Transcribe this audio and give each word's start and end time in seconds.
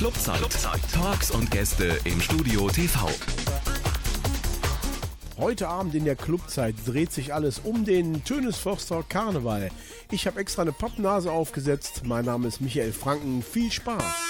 Clubzeit. 0.00 0.38
Clubzeit. 0.38 0.80
Talks 0.94 1.30
und 1.30 1.50
Gäste 1.50 2.00
im 2.04 2.22
Studio 2.22 2.70
TV. 2.70 3.06
Heute 5.36 5.68
Abend 5.68 5.94
in 5.94 6.06
der 6.06 6.16
Clubzeit 6.16 6.74
dreht 6.86 7.12
sich 7.12 7.34
alles 7.34 7.58
um 7.58 7.84
den 7.84 8.24
Tönesforster 8.24 9.04
Karneval. 9.06 9.70
Ich 10.10 10.26
habe 10.26 10.40
extra 10.40 10.62
eine 10.62 10.72
Pappnase 10.72 11.30
aufgesetzt. 11.30 12.00
Mein 12.06 12.24
Name 12.24 12.48
ist 12.48 12.62
Michael 12.62 12.94
Franken. 12.94 13.42
Viel 13.42 13.70
Spaß. 13.70 14.29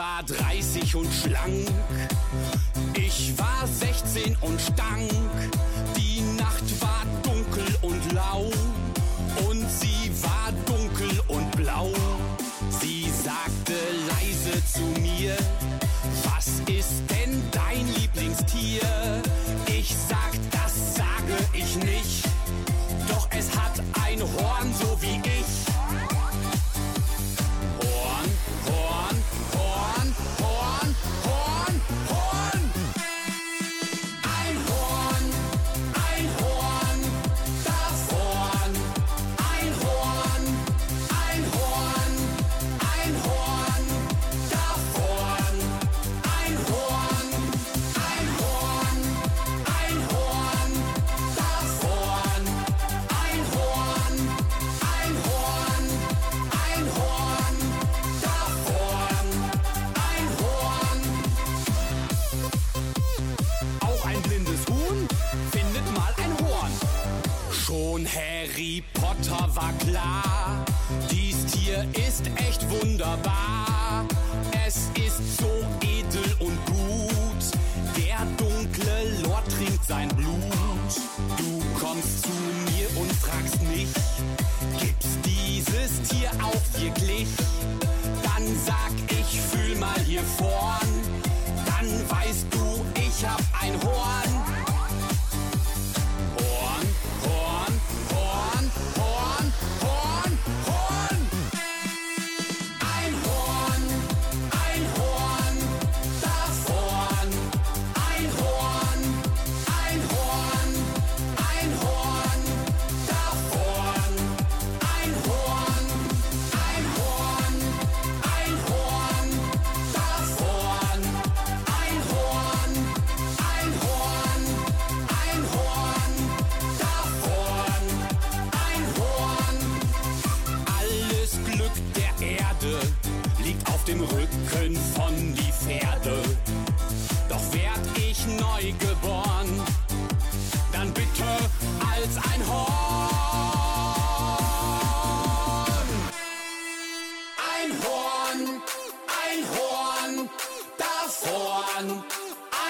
War 0.00 0.22
30 0.22 0.96
und 0.96 1.12
schlank, 1.12 1.68
ich 2.94 3.36
war 3.36 3.66
16 3.66 4.34
und 4.40 4.58
stank. 4.58 5.59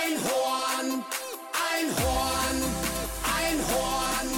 Ein 0.02 0.16
Horn, 0.24 1.04
ein 1.52 1.88
Horn, 2.00 2.56
ein 3.38 3.58
Horn, 3.70 4.28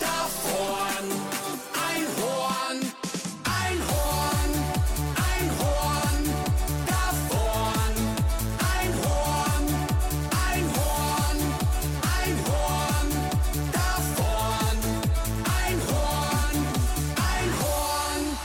da 0.00 0.26
vorn. 0.42 1.06
Ein 1.88 2.06
Horn, 2.20 2.78
ein 3.44 3.78
Horn, 3.88 4.50
ein 5.30 5.48
Horn, 5.60 6.22
da 6.86 7.04
vorn. 7.28 7.94
Ein 8.74 8.92
Horn, 9.04 9.64
ein 10.48 10.66
Horn, 10.76 11.38
ein 12.18 12.36
Horn. 12.48 13.08
Ein 15.62 15.80
Horn, 15.88 16.66
ein 17.14 17.50
Horn. 17.62 18.38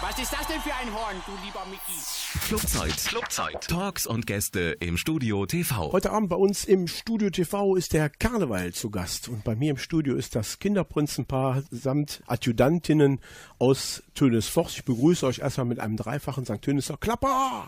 Was 0.00 0.18
ist 0.18 0.32
das 0.32 0.46
denn 0.46 0.60
für 0.60 0.74
ein 0.74 0.92
Horn, 0.94 1.22
du 1.26 1.32
lieber 1.44 1.64
Mickey? 1.66 2.00
Clubzeit. 2.44 2.94
Clubzeit. 3.06 3.68
Talks 3.68 4.06
und 4.06 4.26
Gäste 4.26 4.76
im 4.80 4.98
Studio 4.98 5.46
TV. 5.46 5.92
Heute 5.92 6.10
Abend 6.10 6.28
bei 6.28 6.36
uns 6.36 6.66
im 6.66 6.86
Studio 6.88 7.30
TV 7.30 7.74
ist 7.74 7.94
der 7.94 8.10
Karneval 8.10 8.74
zu 8.74 8.90
Gast. 8.90 9.28
Und 9.28 9.44
bei 9.44 9.56
mir 9.56 9.70
im 9.70 9.78
Studio 9.78 10.14
ist 10.14 10.36
das 10.36 10.58
Kinderprinzenpaar 10.58 11.62
samt 11.70 12.22
Adjutantinnen 12.26 13.20
aus 13.58 14.02
Tönesforst. 14.14 14.76
Ich 14.76 14.84
begrüße 14.84 15.26
euch 15.26 15.38
erstmal 15.38 15.64
mit 15.64 15.80
einem 15.80 15.96
dreifachen 15.96 16.44
St. 16.44 16.60
Töniser 16.60 16.98
Klapper! 16.98 17.66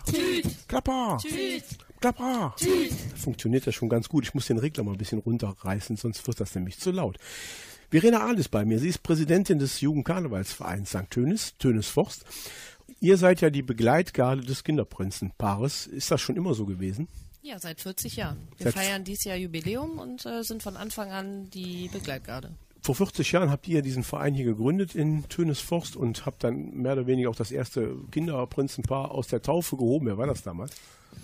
Klapper! 0.69 1.19
Klapper! 1.99 2.55
Funktioniert 3.17 3.67
das 3.67 3.75
schon 3.75 3.89
ganz 3.89 4.11
gut. 4.11 4.25
Ich 4.25 4.35
muss 4.35 4.47
den 4.47 4.59
Regler 4.59 4.85
mal 4.85 4.93
ein 4.93 4.99
bisschen 4.99 5.21
runterreißen, 5.21 5.97
sonst 5.97 6.27
wird 6.27 6.39
das 6.39 6.55
nämlich 6.55 6.79
zu 6.79 6.91
laut. 6.91 7.17
Verena 7.89 8.27
Ahl 8.27 8.39
ist 8.39 8.51
bei 8.51 8.65
mir. 8.67 8.79
Sie 8.79 8.89
ist 8.89 9.03
Präsidentin 9.03 9.59
des 9.59 9.81
Jugendkarnevalsvereins 9.81 10.91
St. 10.91 11.09
Tönis, 11.09 11.55
Tönisforst. 11.59 12.27
Ihr 13.01 13.17
seid 13.19 13.41
ja 13.41 13.51
die 13.51 13.63
Begleitgarde 13.63 14.43
des 14.43 14.65
Kinderprinzenpaares. 14.65 15.87
Ist 15.87 16.11
das 16.11 16.21
schon 16.21 16.37
immer 16.37 16.55
so 16.55 16.67
gewesen? 16.67 17.09
Ja, 17.43 17.59
seit 17.59 17.81
40 17.81 18.17
Jahren. 18.17 18.49
Wir 18.57 18.65
Seit- 18.73 18.75
feiern 18.75 19.05
dieses 19.05 19.25
Jahr 19.25 19.37
Jubiläum 19.37 19.99
und 19.99 20.27
äh, 20.27 20.43
sind 20.43 20.63
von 20.63 20.77
Anfang 20.77 21.11
an 21.13 21.49
die 21.51 21.89
Begleitgarde. 21.93 22.55
Vor 22.83 22.95
40 22.95 23.33
Jahren 23.33 23.51
habt 23.51 23.67
ihr 23.69 23.83
diesen 23.83 24.03
Verein 24.05 24.35
hier 24.35 24.45
gegründet 24.45 24.95
in 24.95 25.29
Tönesforst 25.29 25.97
und 25.97 26.25
habt 26.27 26.43
dann 26.45 26.71
mehr 26.71 26.93
oder 26.93 27.07
weniger 27.07 27.31
auch 27.31 27.37
das 27.37 27.51
erste 27.53 27.97
Kinderprinzenpaar 28.13 29.11
aus 29.11 29.27
der 29.29 29.43
Taufe 29.43 29.77
gehoben. 29.77 30.07
Wer 30.07 30.19
war 30.19 30.27
das 30.27 30.43
damals? 30.43 30.73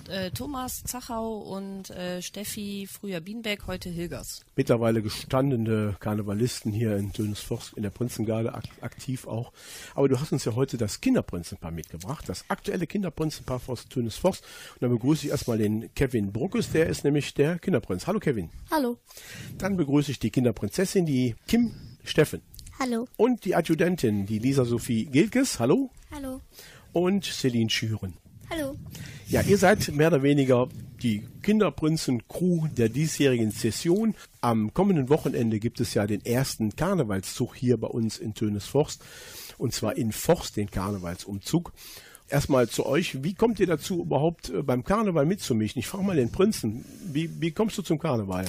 Äh, 0.08 0.30
Thomas 0.30 0.82
Zachau 0.84 1.38
und 1.38 1.90
äh, 1.90 2.20
Steffi, 2.20 2.88
früher 2.90 3.20
Bienbeck, 3.20 3.66
heute 3.66 3.88
Hilgers. 3.88 4.42
Mittlerweile 4.56 5.00
gestandene 5.00 5.96
Karnevalisten 6.00 6.72
hier 6.72 6.96
in 6.96 7.12
Tönesforst, 7.12 7.74
in 7.74 7.82
der 7.82 7.90
Prinzengarde 7.90 8.54
ak 8.54 8.64
aktiv 8.80 9.26
auch. 9.26 9.52
Aber 9.94 10.08
du 10.08 10.20
hast 10.20 10.32
uns 10.32 10.44
ja 10.44 10.54
heute 10.54 10.76
das 10.76 11.00
Kinderprinzenpaar 11.00 11.70
mitgebracht, 11.70 12.28
das 12.28 12.44
aktuelle 12.48 12.86
Kinderprinzenpaar 12.86 13.60
aus 13.68 13.88
Tönesforst. 13.88 14.44
Und 14.74 14.82
dann 14.82 14.90
begrüße 14.90 15.26
ich 15.26 15.30
erstmal 15.30 15.58
den 15.58 15.94
Kevin 15.94 16.32
Bruckes, 16.32 16.70
der 16.72 16.86
ist 16.86 17.04
nämlich 17.04 17.34
der 17.34 17.58
Kinderprinz. 17.58 18.06
Hallo 18.06 18.18
Kevin. 18.18 18.50
Hallo. 18.70 18.98
Dann 19.58 19.76
begrüße 19.76 20.10
ich 20.10 20.18
die 20.18 20.30
Kinderprinzessin, 20.30 21.06
die 21.06 21.36
Kim 21.46 21.74
Steffen. 22.04 22.42
Hallo. 22.78 23.06
Und 23.16 23.44
die 23.44 23.54
Adjutantin, 23.54 24.26
die 24.26 24.38
Lisa 24.38 24.64
Sophie 24.64 25.06
Gilkes. 25.06 25.60
Hallo. 25.60 25.90
Hallo. 26.10 26.40
und 26.92 27.24
Celine 27.24 27.70
Schüren. 27.70 28.21
Ja, 29.32 29.40
ihr 29.40 29.56
seid 29.56 29.90
mehr 29.94 30.08
oder 30.08 30.22
weniger 30.22 30.68
die 31.02 31.26
Kinderprinzen-Crew 31.40 32.66
der 32.76 32.90
diesjährigen 32.90 33.50
Session. 33.50 34.14
Am 34.42 34.74
kommenden 34.74 35.08
Wochenende 35.08 35.58
gibt 35.58 35.80
es 35.80 35.94
ja 35.94 36.06
den 36.06 36.22
ersten 36.22 36.76
Karnevalszug 36.76 37.56
hier 37.56 37.78
bei 37.78 37.86
uns 37.86 38.18
in 38.18 38.34
Tönesforst. 38.34 39.02
Und 39.56 39.72
zwar 39.72 39.96
in 39.96 40.12
Forst, 40.12 40.58
den 40.58 40.70
Karnevalsumzug. 40.70 41.72
Erstmal 42.28 42.68
zu 42.68 42.84
euch. 42.84 43.24
Wie 43.24 43.32
kommt 43.32 43.58
ihr 43.58 43.66
dazu, 43.66 44.02
überhaupt 44.02 44.50
äh, 44.50 44.62
beim 44.62 44.84
Karneval 44.84 45.24
mitzumischen? 45.24 45.78
Ich 45.78 45.86
frage 45.86 46.04
mal 46.04 46.16
den 46.16 46.30
Prinzen. 46.30 46.84
Wie, 47.10 47.30
wie 47.40 47.52
kommst 47.52 47.78
du 47.78 47.82
zum 47.82 47.98
Karneval? 47.98 48.44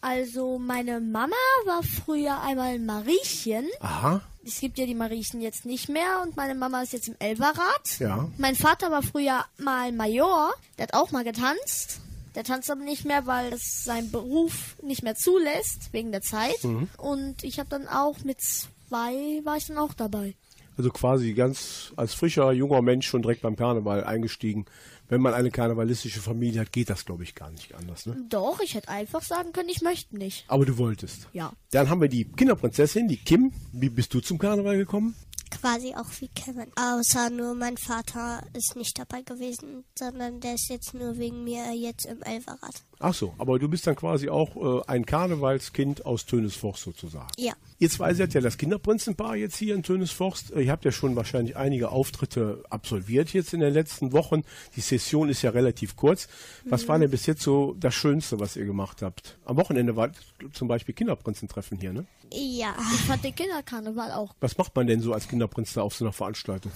Also 0.00 0.60
meine 0.60 1.00
Mama 1.00 1.34
war 1.66 1.82
früher 1.82 2.40
einmal 2.40 2.78
Mariechen. 2.78 3.64
Aha, 3.80 4.22
Es 4.44 4.60
gibt 4.60 4.78
ja 4.78 4.86
die 4.86 4.94
Mariechen 4.94 5.40
jetzt 5.40 5.66
nicht 5.66 5.88
mehr 5.88 6.22
und 6.22 6.36
meine 6.36 6.54
Mama 6.54 6.82
ist 6.82 6.92
jetzt 6.92 7.08
im 7.08 7.16
Elberrad. 7.18 7.98
ja. 7.98 8.28
Mein 8.38 8.54
Vater 8.54 8.90
war 8.90 9.02
früher 9.02 9.44
mal 9.58 9.92
Major. 9.92 10.52
Der 10.78 10.84
hat 10.84 10.94
auch 10.94 11.10
mal 11.10 11.24
getanzt. 11.24 12.00
Der 12.34 12.44
tanzt 12.44 12.70
aber 12.70 12.82
nicht 12.82 13.04
mehr, 13.04 13.26
weil 13.26 13.50
das 13.50 13.84
sein 13.84 14.10
Beruf 14.10 14.76
nicht 14.82 15.02
mehr 15.02 15.16
zulässt, 15.16 15.92
wegen 15.92 16.12
der 16.12 16.22
Zeit. 16.22 16.64
Und 16.96 17.42
ich 17.42 17.58
habe 17.58 17.68
dann 17.68 17.88
auch 17.88 18.18
mit 18.24 18.40
zwei, 18.40 19.40
war 19.44 19.56
ich 19.56 19.66
dann 19.66 19.78
auch 19.78 19.94
dabei. 19.94 20.36
Also 20.76 20.90
quasi 20.90 21.34
ganz 21.34 21.92
als 21.96 22.14
frischer, 22.14 22.52
junger 22.52 22.82
Mensch 22.82 23.06
schon 23.06 23.22
direkt 23.22 23.42
beim 23.42 23.56
Karneval 23.56 24.04
eingestiegen. 24.04 24.64
Wenn 25.10 25.20
man 25.20 25.34
eine 25.34 25.50
karnevalistische 25.50 26.20
Familie 26.20 26.60
hat, 26.60 26.72
geht 26.72 26.88
das, 26.88 27.04
glaube 27.04 27.24
ich, 27.24 27.34
gar 27.34 27.50
nicht 27.50 27.74
anders. 27.74 28.06
Ne? 28.06 28.16
Doch, 28.28 28.60
ich 28.60 28.74
hätte 28.74 28.88
einfach 28.88 29.22
sagen 29.22 29.52
können, 29.52 29.68
ich 29.68 29.82
möchte 29.82 30.16
nicht. 30.16 30.44
Aber 30.48 30.64
du 30.64 30.78
wolltest. 30.78 31.28
Ja. 31.32 31.52
Dann 31.72 31.90
haben 31.90 32.00
wir 32.00 32.08
die 32.08 32.24
Kinderprinzessin, 32.24 33.08
die 33.08 33.16
Kim. 33.16 33.52
Wie 33.72 33.90
bist 33.90 34.14
du 34.14 34.20
zum 34.20 34.38
Karneval 34.38 34.78
gekommen? 34.78 35.14
quasi 35.50 35.94
auch 35.96 36.08
wie 36.20 36.28
Kevin. 36.28 36.70
Außer 36.76 37.28
nur 37.28 37.54
mein 37.54 37.76
Vater 37.76 38.42
ist 38.54 38.76
nicht 38.76 38.98
dabei 38.98 39.22
gewesen, 39.22 39.84
sondern 39.98 40.40
der 40.40 40.54
ist 40.54 40.68
jetzt 40.68 40.94
nur 40.94 41.18
wegen 41.18 41.44
mir 41.44 41.74
jetzt 41.74 42.06
im 42.06 42.22
Elferrad. 42.22 42.84
Ach 43.02 43.14
so, 43.14 43.32
aber 43.38 43.58
du 43.58 43.66
bist 43.66 43.86
dann 43.86 43.96
quasi 43.96 44.28
auch 44.28 44.56
äh, 44.56 44.82
ein 44.86 45.06
Karnevalskind 45.06 46.04
aus 46.04 46.26
Tönesforst 46.26 46.82
sozusagen. 46.82 47.28
Ja. 47.38 47.54
Ihr 47.78 47.88
zwei 47.88 48.12
seid 48.12 48.34
ja 48.34 48.42
das 48.42 48.58
Kinderprinzenpaar 48.58 49.36
jetzt 49.36 49.56
hier 49.56 49.74
in 49.74 49.82
Tönesforst. 49.82 50.52
Äh, 50.52 50.60
Ihr 50.60 50.70
habt 50.70 50.84
ja 50.84 50.92
schon 50.92 51.16
wahrscheinlich 51.16 51.56
einige 51.56 51.88
Auftritte 51.88 52.62
absolviert 52.68 53.32
jetzt 53.32 53.54
in 53.54 53.60
den 53.60 53.72
letzten 53.72 54.12
Wochen. 54.12 54.42
Die 54.76 54.82
Session 54.82 55.30
ist 55.30 55.40
ja 55.40 55.48
relativ 55.48 55.96
kurz. 55.96 56.28
Was 56.66 56.86
war 56.88 56.98
denn 56.98 57.10
bis 57.10 57.24
jetzt 57.24 57.40
so 57.40 57.74
das 57.80 57.94
Schönste, 57.94 58.38
was 58.38 58.54
ihr 58.56 58.66
gemacht 58.66 59.00
habt? 59.00 59.38
Am 59.46 59.56
Wochenende 59.56 59.96
war 59.96 60.10
zum 60.52 60.68
Beispiel 60.68 60.94
Kinderprinzentreffen 60.94 61.78
hier, 61.80 61.94
ne? 61.94 62.04
Ja. 62.30 62.74
Ich 62.94 63.00
fand 63.00 63.24
den 63.24 63.34
Kinderkarneval 63.34 64.12
auch. 64.12 64.34
Was 64.40 64.58
macht 64.58 64.76
man 64.76 64.86
denn 64.86 65.00
so 65.00 65.14
als 65.14 65.26
Kinderprinz 65.26 65.72
da 65.72 65.80
auf 65.80 65.94
so 65.94 66.04
einer 66.04 66.12
Veranstaltung? 66.12 66.70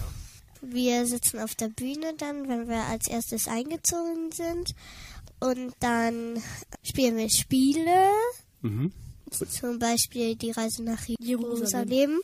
Wir 0.61 1.05
sitzen 1.05 1.39
auf 1.39 1.53
der 1.53 1.69
Bühne 1.69 2.13
dann, 2.17 2.49
wenn 2.49 2.67
wir 2.67 2.83
als 2.85 3.07
erstes 3.07 3.47
eingezogen 3.47 4.31
sind. 4.31 4.73
Und 5.39 5.73
dann 5.79 6.41
spielen 6.83 7.17
wir 7.17 7.29
Spiele. 7.29 8.07
Zum 9.49 9.79
Beispiel 9.79 10.35
die 10.35 10.51
Reise 10.51 10.83
nach 10.83 11.03
Jerusalem. 11.19 12.21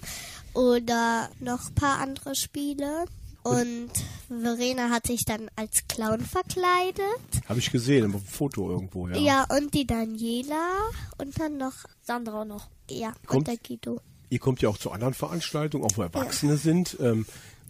Oder 0.54 1.30
noch 1.40 1.68
ein 1.69 1.75
paar 1.75 2.00
andere 2.00 2.36
Spiele. 2.36 3.06
Und 3.44 3.90
Verena 4.28 4.90
hat 4.90 5.08
sich 5.08 5.25
dann 5.25 5.50
als 5.56 5.88
Clown 5.88 6.22
verkleidet. 6.22 7.04
Habe 7.50 7.60
ich 7.60 7.72
gesehen, 7.72 8.06
im 8.06 8.19
Foto 8.19 8.69
irgendwo, 8.69 9.08
ja. 9.08 9.18
Ja, 9.18 9.46
und 9.56 9.74
die 9.74 9.88
Daniela. 9.88 10.69
Und 11.18 11.40
dann 11.40 11.57
noch, 11.57 11.74
Sandra 12.04 12.46
noch. 12.46 12.68
ja, 12.90 13.14
Kommt- 13.25 13.48
und 13.48 13.48
der 13.48 13.57
Guido. 13.57 14.00
Ihr 14.30 14.40
kommt 14.40 14.62
ja 14.62 14.69
auch 14.69 14.78
zu 14.78 14.92
anderen 14.92 15.14
Veranstaltungen, 15.14 15.84
auch 15.84 15.98
wo 15.98 16.04
Erwachsene 16.04 16.57
sind. 16.57 16.96
Ähm, 17.02 17.25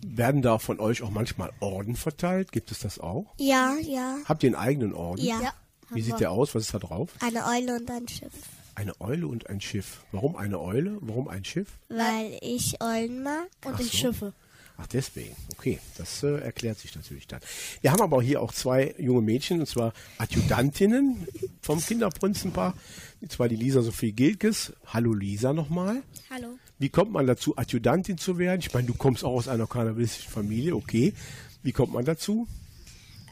werden 0.06 0.42
da 0.42 0.58
von 0.60 0.80
euch 0.80 1.02
auch 1.02 1.10
manchmal 1.10 1.52
Orden 1.60 1.96
verteilt? 1.96 2.52
Gibt 2.52 2.72
es 2.72 2.80
das 2.80 3.00
auch? 3.00 3.34
Ja, 3.38 3.76
ja. 3.82 4.18
Habt 4.26 4.44
ihr 4.44 4.48
einen 4.48 4.56
eigenen 4.56 4.94
Orden? 4.94 5.24
Ja. 5.24 5.40
Ja. 5.42 5.54
Wie 5.94 6.02
sieht 6.02 6.20
der 6.20 6.32
aus? 6.32 6.56
Was 6.56 6.64
ist 6.64 6.74
da 6.74 6.80
drauf? 6.80 7.10
Eine 7.20 7.46
Eule 7.46 7.76
und 7.76 7.92
ein 7.92 8.08
Schiff. 8.08 8.32
Eine 8.76 9.00
Eule 9.02 9.28
und 9.28 9.50
ein 9.50 9.60
Schiff. 9.60 10.06
Warum 10.12 10.36
eine 10.38 10.60
Eule? 10.60 10.98
Warum 11.02 11.28
ein 11.28 11.44
Schiff? 11.44 11.68
Weil 11.90 12.38
ich 12.42 12.82
Eulen 12.82 13.24
mag. 13.24 13.48
Und 13.66 13.76
Ach 13.76 13.80
ich 13.80 13.92
so. 13.92 13.98
Schiffe. 13.98 14.34
Ach, 14.78 14.88
deswegen. 14.88 15.36
Okay, 15.58 15.80
das 15.98 16.24
äh, 16.24 16.40
erklärt 16.40 16.80
sich 16.80 16.96
natürlich 16.96 17.28
dann. 17.28 17.42
Wir 17.82 17.92
haben 17.92 18.02
aber 18.02 18.18
auch 18.18 18.22
hier 18.22 18.42
auch 18.42 18.54
zwei 18.54 18.96
junge 18.98 19.22
Mädchen, 19.22 19.60
und 19.60 19.68
zwar 19.68 19.94
Adjutantinnen 20.18 21.28
vom 21.62 21.80
Kinderprinzenpaar. 21.80 22.74
Und 23.20 23.32
zwar 23.32 23.48
die 23.50 23.58
Lisa 23.58 23.82
Sophie 23.82 24.14
Gilkes. 24.14 24.74
Hallo 24.88 25.14
Lisa 25.14 25.54
nochmal. 25.54 26.02
Hallo. 26.32 26.58
Wie 26.82 26.90
kommt 26.90 27.12
man 27.12 27.28
dazu, 27.28 27.56
Adjutantin 27.56 28.18
zu 28.18 28.40
werden? 28.40 28.60
Ich 28.60 28.74
meine, 28.74 28.88
du 28.88 28.96
kommst 28.96 29.24
auch 29.24 29.34
aus 29.34 29.48
einer 29.48 29.68
karnevalistischen 29.68 30.32
Familie, 30.32 30.76
okay. 30.76 31.14
Wie 31.62 31.74
kommt 31.74 31.94
man 31.94 32.06
dazu? 32.06 32.48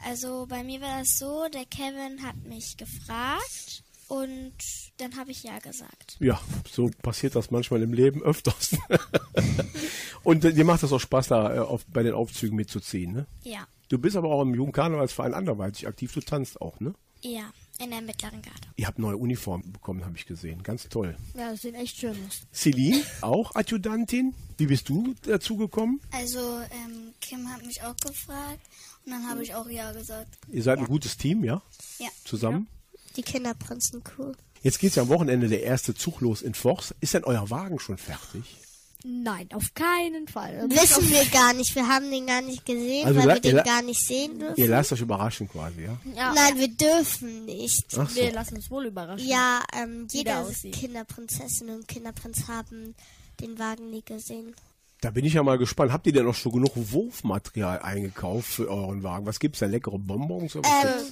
Also 0.08 0.46
bei 0.48 0.64
mir 0.64 0.80
war 0.82 1.00
das 1.00 1.18
so, 1.18 1.48
der 1.52 1.66
Kevin 1.66 2.22
hat 2.22 2.36
mich 2.48 2.78
gefragt 2.78 3.84
und 4.08 4.54
dann 4.98 5.18
habe 5.18 5.32
ich 5.32 5.42
ja 5.42 5.58
gesagt. 5.58 6.18
Ja, 6.20 6.40
so 6.70 6.92
passiert 7.02 7.36
das 7.36 7.50
manchmal 7.50 7.82
im 7.82 7.92
Leben 7.92 8.22
öfters. 8.22 8.78
und 10.24 10.46
äh, 10.46 10.54
dir 10.54 10.64
macht 10.64 10.84
das 10.84 10.94
auch 10.94 11.00
Spaß, 11.00 11.30
da 11.30 11.56
äh, 11.56 11.58
auf, 11.58 11.88
bei 11.88 12.04
den 12.04 12.14
Aufzügen 12.14 12.56
mitzuziehen, 12.56 13.14
ne? 13.14 13.26
Ja, 13.42 13.68
Du 13.90 13.98
bist 13.98 14.16
aber 14.16 14.30
auch 14.30 14.44
im 14.44 14.54
Jugendkarnevalsverein 14.54 15.34
anderweitig 15.34 15.88
aktiv, 15.88 16.14
du 16.14 16.22
tanzt 16.22 16.62
auch, 16.62 16.80
ne? 16.80 16.94
ja, 17.22 17.52
in 17.80 17.92
der 17.92 18.02
mittleren 18.02 18.42
Garde. 18.42 18.68
Ihr 18.76 18.88
habt 18.88 19.00
neue 19.00 19.18
Uniformen 19.18 19.72
bekommen, 19.72 20.06
habe 20.06 20.16
ich 20.18 20.26
gesehen. 20.26 20.64
Ganz 20.64 20.88
toll. 20.90 21.16
Ja, 21.34 21.52
das 21.52 21.62
sieht 21.62 21.76
echt 21.76 21.98
schön 21.98 22.18
aus. 22.28 22.42
Celine, 22.54 23.04
auch 23.22 23.56
Adjutantin. 23.56 24.34
Wie 24.58 24.68
bist 24.68 24.90
du 24.90 25.16
dazu 25.24 25.56
gekommen? 25.58 26.02
Also 26.12 26.40
ähm, 26.40 27.14
Kim 27.22 27.50
hat 27.50 27.66
mich 27.66 27.82
auch 27.82 27.96
gefragt 27.98 28.60
und 29.06 29.12
dann 29.14 29.28
habe 29.30 29.44
ich 29.44 29.56
auch 29.56 29.70
ja 29.70 29.92
gesagt. 29.94 30.38
Ihr 30.52 30.64
seid 30.64 30.80
ein 30.80 30.86
gutes 30.86 31.18
Team, 31.18 31.44
ja? 31.44 31.62
Ja. 32.00 32.10
Zusammen? 32.26 32.68
Die 33.16 33.24
Kinderprinzen 33.24 34.04
cool. 34.18 34.36
Jetzt 34.62 34.80
geht's 34.80 34.96
ja 34.96 35.04
am 35.04 35.10
Wochenende 35.10 35.48
der 35.48 35.64
erste 35.64 35.96
Zug 35.96 36.20
los 36.22 36.42
in 36.42 36.54
Forst. 36.54 36.94
Ist 37.00 37.14
denn 37.14 37.24
euer 37.24 37.50
Wagen 37.50 37.80
schon 37.80 37.98
fertig? 37.98 38.58
Nein, 39.06 39.48
auf 39.54 39.74
keinen 39.74 40.28
Fall. 40.28 40.70
Wissen 40.70 41.10
wir 41.10 41.24
gar 41.32 41.54
nicht. 41.54 41.74
Wir 41.74 41.88
haben 41.88 42.12
den 42.12 42.28
gar 42.28 42.42
nicht 42.42 42.66
gesehen, 42.66 43.08
Also 43.08 43.20
weil 43.20 43.36
wir 43.36 43.40
den 43.40 43.64
gar 43.64 43.82
nicht 43.82 44.06
sehen 44.06 44.40
dürfen. 44.40 44.60
Ihr 44.60 44.68
lasst 44.68 44.92
euch 44.92 45.00
überraschen 45.00 45.48
quasi, 45.48 45.84
ja? 45.84 45.98
Ja, 46.16 46.34
Nein, 46.34 46.58
wir 46.58 46.68
dürfen 46.68 47.46
nicht. 47.46 47.86
Ach 47.98 48.10
so. 48.10 48.16
wir 48.16 48.32
lassen 48.34 48.56
uns 48.56 48.70
wohl 48.70 48.88
überraschen. 48.88 49.26
Ja, 49.26 49.64
ähm, 49.74 50.08
jeder 50.12 50.42
aussieht. 50.42 50.76
Kinderprinzessin 50.76 51.70
und 51.70 51.88
Kinderprinz 51.88 52.48
haben 52.50 52.94
den 53.40 53.58
Wagen 53.58 53.90
nie 53.90 54.02
gesehen. 54.04 54.54
Da 55.02 55.12
bin 55.12 55.24
ich 55.24 55.34
ja 55.34 55.44
mal 55.44 55.58
gespannt. 55.58 55.94
Habt 55.94 56.08
ihr 56.08 56.14
denn 56.14 56.28
auch 56.28 56.36
schon 56.36 56.52
genug 56.52 56.72
Wurfmaterial 56.76 57.80
eingekauft 57.80 58.48
für 58.48 58.68
euren 58.68 59.02
Wagen? 59.02 59.26
Was 59.26 59.40
gibt's 59.40 59.60
da? 59.60 59.66
Leckere 59.66 59.98
Bonbons? 59.98 60.56
Ähm, 60.56 60.62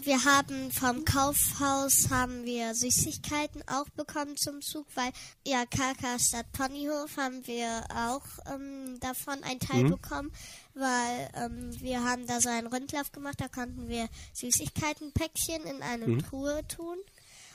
wir 0.03 0.25
haben 0.25 0.71
vom 0.71 1.05
Kaufhaus 1.05 2.09
haben 2.09 2.43
wir 2.43 2.75
Süßigkeiten 2.75 3.63
auch 3.65 3.87
bekommen 3.95 4.35
zum 4.35 4.61
Zug, 4.61 4.87
weil 4.95 5.11
ja 5.45 5.63
Kaka 5.65 6.19
statt 6.19 6.47
Ponyhof 6.51 7.15
haben 7.15 7.47
wir 7.47 7.85
auch 7.95 8.25
ähm, 8.53 8.99
davon 8.99 9.41
einen 9.43 9.61
Teil 9.61 9.85
bekommen, 9.85 10.33
weil 10.73 11.29
ähm, 11.35 11.71
wir 11.79 12.03
haben 12.03 12.27
da 12.27 12.41
so 12.41 12.49
einen 12.49 12.67
Rundlauf 12.67 13.13
gemacht, 13.13 13.39
da 13.39 13.47
konnten 13.47 13.87
wir 13.87 14.09
Süßigkeitenpäckchen 14.33 15.63
in 15.63 15.81
eine 15.81 16.17
Truhe 16.17 16.67
tun 16.67 16.97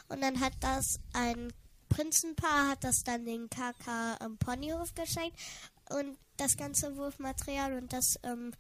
und 0.09 0.23
dann 0.23 0.41
hat 0.41 0.55
das 0.61 0.99
ein 1.13 1.53
Prinzenpaar 1.93 2.69
hat 2.69 2.85
das 2.85 3.05
dann 3.05 3.27
den 3.27 3.51
KK 3.51 4.17
ähm, 4.25 4.39
Ponyhof 4.39 4.95
geschenkt 4.95 5.39
und 5.91 6.17
das 6.37 6.57
ganze 6.57 6.97
Wurfmaterial 6.97 7.75
und 7.75 7.93
das 7.93 8.17
ähm, 8.23 8.53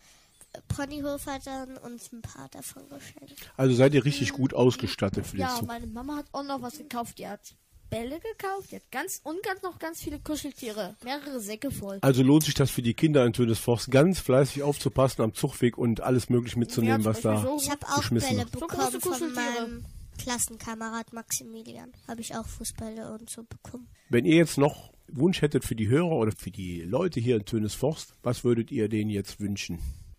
Ponyhof 0.69 1.27
hat 1.27 1.47
dann 1.47 1.77
uns 1.79 2.13
ein 2.13 2.21
paar 2.21 2.49
davon 2.51 2.83
geschenkt. 2.89 3.51
Also 3.57 3.75
seid 3.75 3.95
ihr 3.95 4.05
richtig 4.05 4.33
gut 4.33 4.53
ausgestattet 4.55 5.27
für 5.27 5.39
Ja, 5.39 5.57
Zug. 5.59 5.67
meine 5.67 5.87
Mama 5.87 6.17
hat 6.17 6.27
auch 6.33 6.43
noch 6.45 6.61
was 6.63 6.77
gekauft. 6.77 7.19
Die 7.19 7.27
hat 7.27 7.41
Bälle 7.89 8.21
gekauft, 8.21 8.71
die 8.71 8.77
hat 8.77 8.91
ganz 8.91 9.21
und 9.23 9.43
ganz 9.43 9.63
noch 9.63 9.79
ganz 9.79 10.01
viele 10.03 10.19
Kuscheltiere. 10.19 10.97
Mehrere 11.05 11.41
Säcke 11.41 11.71
voll. 11.71 11.99
Also 12.03 12.23
lohnt 12.23 12.45
sich 12.45 12.55
das 12.55 12.71
für 12.71 12.83
die 12.83 12.95
Kinder 12.95 13.25
in 13.27 13.33
Tönesforst 13.33 13.91
ganz 13.91 14.19
fleißig 14.21 14.63
aufzupassen 14.63 15.23
am 15.23 15.35
Zugweg 15.35 15.77
und 15.79 16.01
alles 16.01 16.29
möglich 16.31 16.57
mitzunehmen, 16.57 17.01
Ja, 17.03 17.05
was 17.07 17.21
da... 17.23 17.35
Beispiel 17.35 17.57
Ich 17.63 17.71
habe 17.71 17.87
auch 17.89 17.97
geschmissen. 17.97 18.29
Bälle 18.37 18.49
So 18.53 18.61
bekommen 18.61 18.81
große 18.81 19.01
von 19.01 19.13
Kuscheltiere. 19.13 19.35
meinem 19.69 19.85
Klassenkamerad 20.19 21.13
Maximilian. 21.13 21.93
Habe 22.09 22.21
ich 22.21 22.35
auch 22.35 22.47
Fußbälle 22.47 23.13
und 23.13 23.29
so 23.29 23.43
bekommen. 23.45 23.89
Wenn 24.09 24.25
ihr 24.25 24.37
jetzt 24.37 24.57
noch 24.59 24.92
Wunsch 25.13 25.43
hättet 25.43 25.65
für 25.65 25.75
die 25.75 25.89
Hörer 25.89 26.13
oder 26.13 26.33
für 26.33 26.51
die 26.51 26.83
Leute 26.83 27.21
hier 27.21 27.37
in 27.37 27.45
Tönesforst, 27.45 28.15
was 28.23 28.45
würdet 28.45 28.71
ihr 28.71 28.89
denen 28.89 29.11
jetzt 29.11 29.41
wünschen 29.41 29.79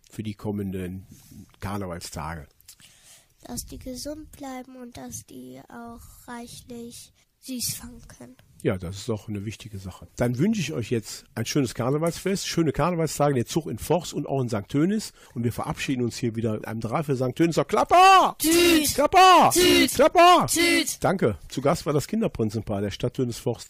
für 0.10 0.24
die 0.24 0.36
kommenden 0.36 1.06
Karnevalstage? 1.60 2.48
Dass 3.44 3.66
die 3.66 3.80
gesund 3.80 4.32
bleiben 4.32 4.76
und 4.78 4.96
dass 4.96 5.26
die 5.26 5.60
auch 5.68 6.28
reichlich 6.28 7.12
süß 7.40 7.76
fangen 7.76 8.02
können. 8.08 8.38
Ja, 8.62 8.78
das 8.78 8.96
ist 8.96 9.10
doch 9.10 9.28
eine 9.28 9.44
wichtige 9.44 9.78
Sache. 9.78 10.08
Dann 10.16 10.38
wünsche 10.38 10.62
ich 10.62 10.72
euch 10.72 10.90
jetzt 10.90 11.26
ein 11.36 11.46
schönes 11.46 11.76
Karnevalsfest, 11.76 12.48
schöne 12.48 12.72
Karnevalstage, 12.72 13.36
der 13.36 13.46
Zug 13.46 13.68
in 13.68 13.78
Forst 13.78 14.14
und 14.14 14.26
auch 14.26 14.42
in 14.42 14.48
St. 14.48 14.70
Tönis. 14.70 15.12
Und 15.34 15.44
wir 15.44 15.52
verabschieden 15.52 16.02
uns 16.02 16.16
hier 16.16 16.38
wieder 16.38 16.54
mit 16.54 16.66
einem 16.66 16.80
Drei 16.80 17.04
für 17.04 17.18
St. 17.18 17.36
Tönis. 17.36 17.60
Klapper! 17.68 18.38
Tschüss! 18.40 18.94
Klapper! 18.94 19.50
Tschüss! 19.52 19.96
Klapper! 19.96 20.46
Tschüss! 20.48 20.98
Danke. 21.00 21.38
Zu 21.50 21.60
Gast 21.60 21.86
war 21.86 21.92
das 21.92 22.08
Kinderprinzenpaar 22.08 22.80
der 22.80 22.92
Stadt 22.92 23.16
Tönis 23.16 23.38
Forst 23.38 23.68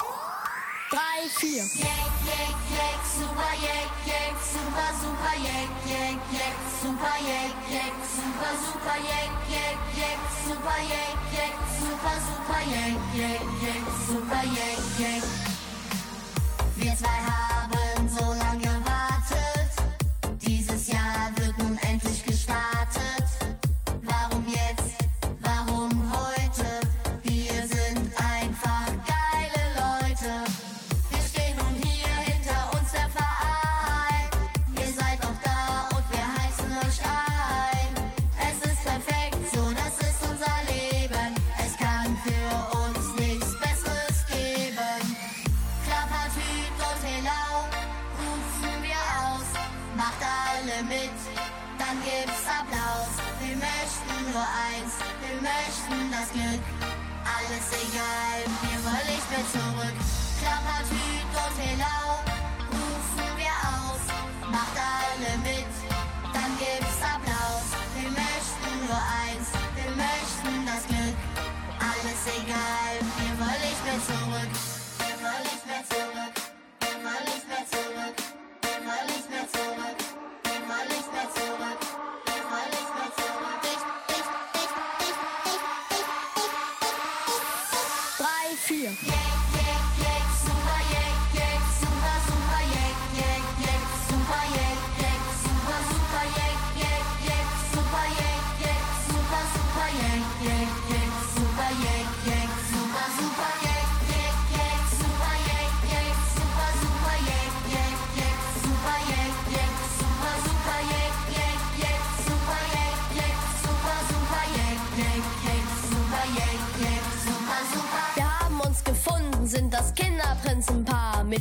drei, 0.94 1.28
vier. 1.40 1.64
Jack, 1.74 2.12
Jack, 2.26 2.56
Jack, 2.70 3.00
super 3.18 3.54
Jack, 3.66 3.90
Jack, 4.06 4.34
super, 4.54 4.92
super 5.02 5.36
Jack, 5.42 5.70
Jack, 5.90 6.18
Jack, 6.32 6.56
super 6.82 7.18
Jack, 7.28 7.54
Jack, 7.72 7.94
super, 8.18 8.54
super 8.66 8.98
Jack, 9.08 9.32
Jack, 9.50 9.78
Jack, 9.98 10.20
super 10.46 10.80
Jack, 10.92 11.16
Jack, 11.34 11.56
super, 11.82 12.18
super 12.28 12.62
Jack, 12.74 12.96
Jack, 13.18 13.42
Jack, 13.62 13.84
super 14.08 14.44
Jack, 14.56 14.80
Jack. 15.00 15.24
Wir 16.76 16.96
zwei 16.96 17.08
haben 17.08 17.53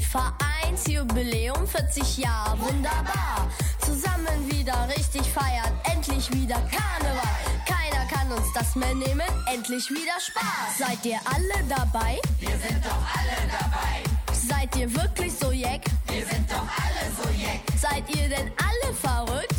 Vereinsjubiläum 0.06 1.66
40 1.66 2.18
Jahre, 2.18 2.58
wunderbar. 2.60 3.48
Zusammen 3.78 4.50
wieder 4.50 4.88
richtig 4.88 5.22
feiern, 5.22 5.72
endlich 5.92 6.32
wieder 6.32 6.56
Karneval. 6.56 7.38
Keiner 7.66 8.06
kann 8.06 8.30
uns 8.32 8.46
das 8.54 8.74
mehr 8.76 8.94
nehmen, 8.94 9.28
endlich 9.52 9.88
wieder 9.90 10.18
Spaß. 10.20 10.78
Seid 10.78 11.04
ihr 11.04 11.20
alle 11.24 11.64
dabei? 11.68 12.20
Wir 12.38 12.50
sind 12.50 12.84
doch 12.84 13.02
alle 13.16 13.48
dabei. 13.50 14.02
Seid 14.32 14.76
ihr 14.76 14.94
wirklich 14.94 15.32
so 15.32 15.52
jeck? 15.52 15.84
Wir 16.06 16.26
sind 16.26 16.50
doch 16.50 16.56
alle 16.56 17.10
so 17.16 17.28
jeck. 17.38 17.60
Seid 17.78 18.08
ihr 18.14 18.28
denn 18.28 18.50
alle 18.58 18.94
verrückt? 18.94 19.51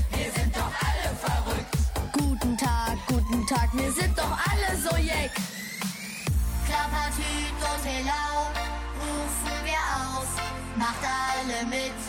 mit, 11.73 11.99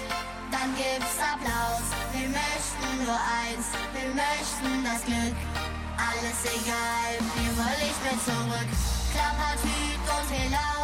dann 0.52 0.71
gibt's 0.76 1.16
Applaus. 1.16 1.87
Wir 2.12 2.28
möchten 2.28 2.88
nur 3.00 3.16
eins, 3.16 3.66
wir 3.97 4.11
möchten 4.12 4.85
das 4.85 5.00
Glück. 5.09 5.38
Alles 5.97 6.38
egal, 6.44 7.12
wir 7.40 7.52
wollen 7.56 7.80
nicht 7.80 8.00
mehr 8.04 8.18
zurück. 8.28 8.71
Klappert 9.12 9.56
Klappertüt 9.64 10.04
und 10.16 10.28
Helau 10.37 10.80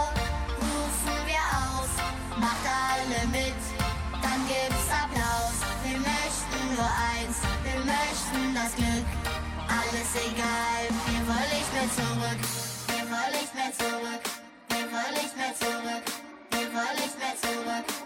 rufen 0.64 1.18
wir 1.28 1.44
aus. 1.60 1.92
Macht 2.40 2.64
alle 2.64 3.20
mit, 3.28 3.60
dann 4.24 4.40
gibt's 4.48 4.88
Applaus. 4.88 5.56
Wir 5.84 6.00
möchten 6.00 6.60
nur 6.72 6.90
eins, 7.12 7.36
wir 7.66 7.80
möchten 7.84 8.42
das 8.56 8.72
Glück. 8.80 9.08
Alles 9.68 10.10
egal, 10.24 10.82
wir 10.88 11.22
wollen 11.28 11.50
nicht 11.52 11.70
mehr 11.76 11.90
zurück. 12.00 12.40
Wir 12.88 13.04
wollen 13.12 13.34
nicht 13.36 13.54
mehr 13.54 13.72
zurück. 13.76 14.24
Wir 14.72 14.86
wollen 14.92 15.14
nicht 15.20 15.36
mehr 15.36 15.54
zurück. 15.62 16.04
Wir 16.50 16.66
wollen 16.74 16.96
nicht 16.96 17.16
mehr 17.18 17.36
zurück. 17.44 17.99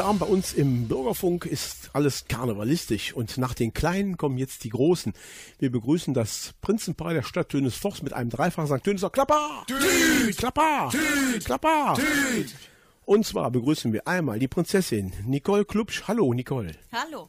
Heute 0.00 0.08
Abend 0.08 0.20
bei 0.20 0.26
uns 0.28 0.54
im 0.54 0.88
Bürgerfunk 0.88 1.44
ist 1.44 1.90
alles 1.92 2.24
karnevalistisch 2.26 3.12
und 3.12 3.36
nach 3.36 3.52
den 3.52 3.74
Kleinen 3.74 4.16
kommen 4.16 4.38
jetzt 4.38 4.64
die 4.64 4.70
Großen. 4.70 5.12
Wir 5.58 5.70
begrüßen 5.70 6.14
das 6.14 6.54
Prinzenpaar 6.62 7.12
der 7.12 7.22
Stadt 7.22 7.50
Tönisforst 7.50 8.02
mit 8.02 8.14
einem 8.14 8.30
dreifachen 8.30 8.78
St. 8.78 8.82
Töniser 8.82 9.10
Klapper! 9.10 9.62
Tüt! 9.66 10.38
Klapper! 10.38 10.88
Tüt! 10.90 11.44
Klapper! 11.44 11.98
Tüt! 11.98 12.54
Und 13.04 13.26
zwar 13.26 13.50
begrüßen 13.50 13.92
wir 13.92 14.08
einmal 14.08 14.38
die 14.38 14.48
Prinzessin 14.48 15.12
Nicole 15.26 15.66
Klubsch. 15.66 16.04
Hallo 16.08 16.32
Nicole. 16.32 16.76
Hallo. 16.92 17.28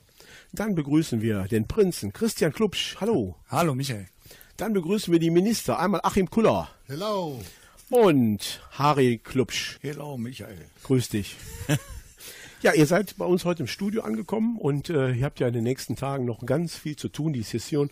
Dann 0.54 0.74
begrüßen 0.74 1.22
wir 1.22 1.50
den 1.50 1.68
Prinzen 1.68 2.14
Christian 2.14 2.54
Klubsch. 2.54 2.96
Hallo. 3.02 3.36
Hallo 3.50 3.76
Michael. 3.76 4.08
Dann 4.56 4.72
begrüßen 4.72 5.12
wir 5.12 5.20
die 5.20 5.30
Minister. 5.30 5.78
Einmal 5.78 6.00
Achim 6.06 6.30
Kuller 6.30 6.70
Hello. 6.88 7.38
und 7.90 8.62
Harry 8.72 9.20
Klubsch. 9.22 9.78
Hello, 9.82 10.16
Michael. 10.16 10.70
Grüß 10.84 11.10
dich. 11.10 11.36
Ja, 12.62 12.74
ihr 12.74 12.86
seid 12.86 13.18
bei 13.18 13.26
uns 13.26 13.44
heute 13.44 13.64
im 13.64 13.68
Studio 13.68 14.04
angekommen 14.04 14.56
und 14.60 14.92
äh, 14.92 15.14
ihr 15.14 15.26
habt 15.26 15.40
ja 15.40 15.48
in 15.48 15.54
den 15.54 15.64
nächsten 15.64 15.96
Tagen 15.96 16.26
noch 16.26 16.46
ganz 16.46 16.76
viel 16.76 16.96
zu 16.96 17.10
tun. 17.10 17.34
Die 17.34 17.42
Session 17.42 17.90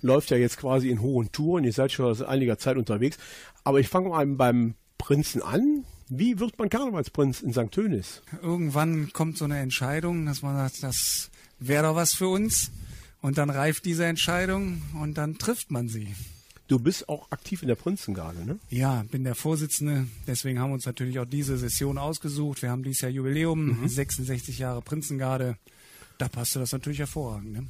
läuft 0.00 0.30
ja 0.30 0.36
jetzt 0.36 0.58
quasi 0.58 0.90
in 0.90 1.00
hohen 1.00 1.32
Touren. 1.32 1.64
Ihr 1.64 1.72
seid 1.72 1.90
schon 1.90 2.14
seit 2.14 2.28
einiger 2.28 2.56
Zeit 2.56 2.76
unterwegs. 2.76 3.18
Aber 3.64 3.80
ich 3.80 3.88
fange 3.88 4.10
mal 4.10 4.24
beim 4.24 4.74
Prinzen 4.96 5.42
an. 5.42 5.84
Wie 6.08 6.38
wird 6.38 6.56
man 6.56 6.68
Karnevalsprinz 6.68 7.42
in 7.42 7.52
St. 7.52 7.72
Tönis? 7.72 8.22
Irgendwann 8.42 9.12
kommt 9.12 9.38
so 9.38 9.44
eine 9.44 9.58
Entscheidung, 9.58 10.24
dass 10.24 10.40
man 10.40 10.54
sagt, 10.54 10.84
das 10.84 11.30
wäre 11.58 11.88
doch 11.88 11.96
was 11.96 12.12
für 12.12 12.28
uns. 12.28 12.70
Und 13.22 13.38
dann 13.38 13.50
reift 13.50 13.84
diese 13.84 14.06
Entscheidung 14.06 14.82
und 15.02 15.18
dann 15.18 15.36
trifft 15.36 15.72
man 15.72 15.88
sie. 15.88 16.14
Du 16.68 16.80
bist 16.80 17.08
auch 17.08 17.30
aktiv 17.30 17.62
in 17.62 17.68
der 17.68 17.76
Prinzengarde, 17.76 18.44
ne? 18.44 18.58
Ja, 18.70 19.04
bin 19.10 19.22
der 19.22 19.36
Vorsitzende. 19.36 20.08
Deswegen 20.26 20.58
haben 20.58 20.70
wir 20.70 20.74
uns 20.74 20.86
natürlich 20.86 21.18
auch 21.20 21.26
diese 21.26 21.56
Session 21.58 21.96
ausgesucht. 21.96 22.62
Wir 22.62 22.70
haben 22.70 22.82
dieses 22.82 23.02
Jahr 23.02 23.10
Jubiläum, 23.12 23.86
66 23.86 24.58
Jahre 24.58 24.82
Prinzengarde. 24.82 25.56
Da 26.18 26.28
passte 26.28 26.58
das 26.58 26.72
natürlich 26.72 26.98
hervorragend. 26.98 27.52
Ne? 27.52 27.66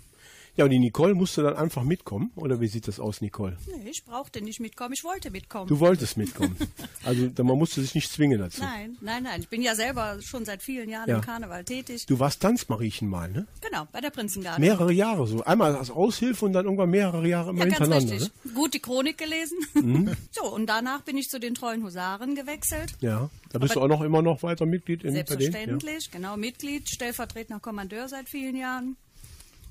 Ja, 0.57 0.65
und 0.65 0.71
die 0.71 0.79
Nicole 0.79 1.15
musste 1.15 1.43
dann 1.43 1.55
einfach 1.57 1.83
mitkommen. 1.83 2.31
Oder 2.35 2.61
wie 2.61 2.67
sieht 2.69 2.89
das 2.89 2.99
aus, 2.99 3.21
Nicole? 3.21 3.57
Nee, 3.67 3.91
ich 3.91 4.05
brauchte 4.05 4.41
nicht 4.41 4.59
mitkommen, 4.61 4.95
ich 4.95 5.05
wollte 5.05 5.31
mitkommen. 5.31 5.69
Du 5.69 5.81
wolltest 5.81 6.17
mitkommen. 6.17 6.57
Also 7.05 7.29
man 7.45 7.59
musste 7.59 7.83
sich 7.83 7.95
nicht 7.95 8.11
zwingen 8.11 8.39
dazu. 8.41 8.63
Nein, 8.63 8.97
nein, 9.01 9.23
nein. 9.25 9.41
Ich 9.41 9.49
bin 9.49 9.61
ja 9.63 9.75
selber 9.75 10.19
schon 10.23 10.45
seit 10.45 10.63
vielen 10.63 10.89
Jahren 10.89 11.09
Ja. 11.09 11.17
im 11.17 11.21
Karneval 11.23 11.65
tätig. 11.65 12.07
Du 12.07 12.19
warst 12.19 12.41
Tanzmariechen 12.43 13.09
mal, 13.09 13.31
ne? 13.31 13.47
Genau, 13.61 13.87
bei 13.93 14.01
der 14.01 14.11
Prinzengarde. 14.11 14.61
Mehrere 14.61 14.93
Jahre 14.93 15.27
so. 15.27 15.45
Einmal 15.45 15.77
als 15.77 15.91
Aushilfe 15.91 16.45
und 16.47 16.53
dann 16.55 16.65
irgendwann 16.65 16.91
mehrere 16.91 17.27
Jahre 17.29 17.51
immer 17.51 17.61
ja, 17.61 17.65
ganz 17.67 17.79
hintereinander. 17.79 18.13
richtig. 18.15 18.33
Ne? 18.45 18.53
Gut 18.53 18.75
die 18.75 18.81
Chronik 18.81 19.19
gelesen. 19.19 19.59
Mhm. 19.75 20.17
So, 20.33 20.53
und 20.55 20.67
danach 20.67 21.03
bin 21.03 21.17
ich 21.17 21.29
zu 21.31 21.39
den 21.41 21.55
treuen 21.55 21.83
Husaren 21.83 22.35
gewechselt. 22.35 22.95
Ja, 23.01 23.31
da 23.51 23.59
bist 23.59 23.77
Aber- 23.77 23.89
du 23.89 23.95
auch 23.95 23.99
noch 23.99 24.05
immer 24.05 24.21
noch 24.23 24.43
weiter 24.43 24.67
Mitglied 24.67 25.03
in 25.05 25.15
denen. 25.15 25.27
Ja. 25.27 25.27
Selbstverständlich, 25.27 26.11
genau, 26.11 26.37
Mitglied, 26.37 26.89
stellvertretender 26.91 27.61
Kommandeur 27.61 28.09
seit 28.09 28.29
vielen 28.29 28.57
Jahren. 28.57 28.97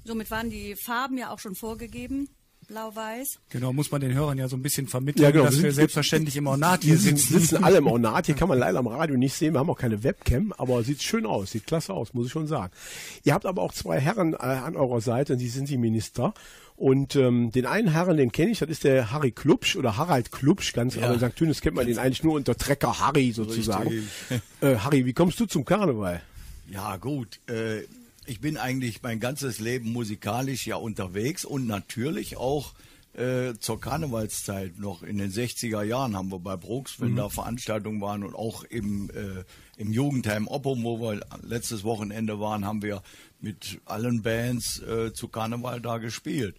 Somit 0.06 0.30
waren 0.32 0.50
die 0.50 0.76
Farben 0.76 1.18
ja 1.18 1.32
auch 1.32 1.39
schon 1.39 1.56
vorgegeben, 1.56 2.30
blau-weiß. 2.68 3.39
Genau, 3.50 3.74
muss 3.74 3.91
man 3.91 4.02
den 4.02 4.13
Hörern 4.13 4.38
ja 4.38 4.48
so 4.48 4.56
ein 4.56 4.62
bisschen 4.62 4.88
vermitteln, 4.88 5.24
Ja, 5.24 5.32
genau. 5.32 5.46
dass 5.46 5.58
Wir 5.58 5.63
wir 5.65 5.72
selbstverständlich 5.74 6.36
im 6.38 6.48
Ornat 6.48 6.84
hier 6.84 6.94
Wir 6.94 7.00
sitzen, 7.00 7.18
sitzen. 7.28 7.39
sitzen 7.39 7.63
alle 7.63 7.78
im 7.80 7.88
Ornat. 7.88 8.26
Hier 8.28 8.36
kann 8.39 8.48
man 8.50 8.58
leider 8.60 8.80
am 8.80 8.88
Radio 8.88 9.18
nicht 9.18 9.34
sehen. 9.34 9.54
Wir 9.54 9.60
haben 9.60 9.70
auch 9.70 9.78
keine 9.78 10.04
Webcam, 10.04 10.54
aber 10.58 10.84
sieht 10.84 11.02
schön 11.04 11.26
aus. 11.26 11.52
Sieht 11.52 11.68
klasse 11.68 11.94
aus, 11.94 12.13
muss 12.13 12.28
ich 12.28 12.32
schon 12.32 12.48
sagen. 12.48 12.72
Ihr 13.24 13.34
habt 13.34 13.46
aber 13.46 13.62
auch 13.62 13.74
zwei 13.74 14.00
Herren 14.00 14.34
äh, 14.34 14.38
an 14.38 14.76
eurer 14.76 15.02
Seite 15.02 15.34
und 15.34 15.39
die 15.39 15.50
sind 15.50 15.70
die 15.70 15.78
Minister. 15.78 16.34
Und 16.78 17.15
ähm, 17.15 17.52
den 17.52 17.65
einen 17.65 17.88
Herren, 17.91 18.18
den 18.18 18.32
kenne 18.32 18.52
ich, 18.52 18.60
das 18.60 18.70
ist 18.70 18.84
der 18.84 19.12
Harry 19.12 19.32
Klubsch 19.32 19.76
oder 19.78 19.96
Harald 19.96 20.32
Klubsch, 20.32 20.74
ganz 20.74 20.98
aber 20.98 21.13
in 21.13 21.20
St. 21.20 21.36
Tönis 21.38 21.62
kennt 21.62 21.76
man 21.78 21.88
den 21.88 21.98
eigentlich 21.98 22.22
nur 22.24 22.34
unter 22.34 22.56
Trecker 22.58 23.00
Harry 23.00 23.32
sozusagen. 23.32 24.08
Äh, 24.60 24.76
Harry, 24.78 25.06
wie 25.06 25.13
kommst 25.13 25.39
du 25.39 25.46
zum 25.46 25.63
Karneval? 25.63 26.22
Ja, 26.70 26.98
gut. 26.98 27.39
Äh, 27.48 27.84
ich 28.25 28.41
bin 28.41 28.57
eigentlich 28.57 29.01
mein 29.01 29.19
ganzes 29.19 29.59
Leben 29.59 29.91
musikalisch 29.91 30.65
ja 30.67 30.75
unterwegs 30.75 31.45
und 31.45 31.67
natürlich 31.67 32.38
auch 32.38 32.73
äh, 33.13 33.53
zur 33.59 33.79
Karnevalszeit 33.79 34.77
noch. 34.77 35.03
In 35.03 35.17
den 35.17 35.31
60er 35.31 35.83
Jahren 35.83 36.15
haben 36.15 36.31
wir 36.31 36.39
bei 36.39 36.57
Brooks, 36.57 36.99
wenn 36.99 37.15
da 37.15 37.29
Veranstaltungen 37.29 38.01
waren 38.01 38.23
und 38.23 38.35
auch 38.35 38.63
im, 38.63 39.09
äh, 39.09 39.43
im 39.77 39.93
Jugendheim 39.93 40.47
Oppum, 40.47 40.83
wo 40.83 40.99
wir 40.99 41.25
letztes 41.41 41.83
Wochenende 41.83 42.39
waren, 42.39 42.65
haben 42.65 42.81
wir 42.81 43.01
mit 43.45 43.79
allen 43.86 44.23
Bands 44.23 44.81
äh, 44.81 45.13
zu 45.13 45.27
Karneval 45.27 45.79
da 45.79 45.99
gespielt. 45.99 46.55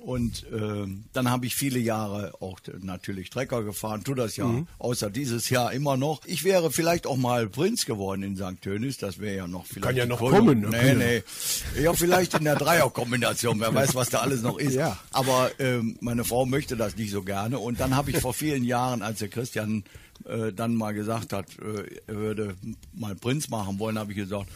Und 0.00 0.44
äh, 0.50 0.86
dann 1.12 1.30
habe 1.30 1.44
ich 1.44 1.54
viele 1.54 1.78
Jahre 1.78 2.32
auch 2.40 2.58
natürlich 2.80 3.28
Trecker 3.28 3.62
gefahren, 3.62 4.02
tu 4.02 4.14
das 4.14 4.36
ja 4.36 4.64
außer 4.78 5.10
dieses 5.10 5.50
Jahr 5.50 5.74
immer 5.74 5.98
noch. 5.98 6.22
Ich 6.24 6.42
wäre 6.42 6.72
vielleicht 6.72 7.06
auch 7.06 7.18
mal 7.18 7.50
Prinz 7.50 7.84
geworden 7.84 8.22
in 8.22 8.36
St. 8.36 8.62
Tönis, 8.62 8.96
das 8.96 9.18
wäre 9.18 9.36
ja 9.36 9.46
noch 9.46 9.66
vielleicht 9.66 9.84
Kann 9.86 9.96
ja 9.96 10.06
noch 10.06 10.20
Krönung. 10.20 10.62
kommen, 10.62 10.70
ne? 10.70 10.94
Nee, 10.94 11.22
nee. 11.74 11.82
Ja, 11.82 11.92
vielleicht 11.92 12.32
in 12.32 12.44
der 12.44 12.56
Dreierkombination, 12.56 13.60
wer 13.60 13.74
weiß, 13.74 13.94
was 13.94 14.08
da 14.08 14.20
alles 14.20 14.40
noch 14.40 14.58
ist. 14.58 14.72
Ja. 14.74 14.98
Aber 15.10 15.50
ähm, 15.58 15.98
meine 16.00 16.24
Frau 16.24 16.46
möchte 16.46 16.78
das 16.78 16.96
nicht 16.96 17.10
so 17.10 17.22
gerne. 17.22 17.58
Und 17.58 17.78
dann 17.78 17.94
habe 17.94 18.10
ich 18.10 18.20
vor 18.20 18.32
vielen 18.32 18.64
Jahren, 18.64 19.02
als 19.02 19.18
der 19.18 19.28
Christian 19.28 19.84
äh, 20.24 20.50
dann 20.50 20.74
mal 20.76 20.94
gesagt 20.94 21.34
hat, 21.34 21.46
äh, 21.58 22.00
er 22.06 22.16
würde 22.16 22.54
mal 22.94 23.14
Prinz 23.14 23.50
machen 23.50 23.78
wollen, 23.78 23.98
habe 23.98 24.12
ich 24.12 24.16
gesagt, 24.16 24.48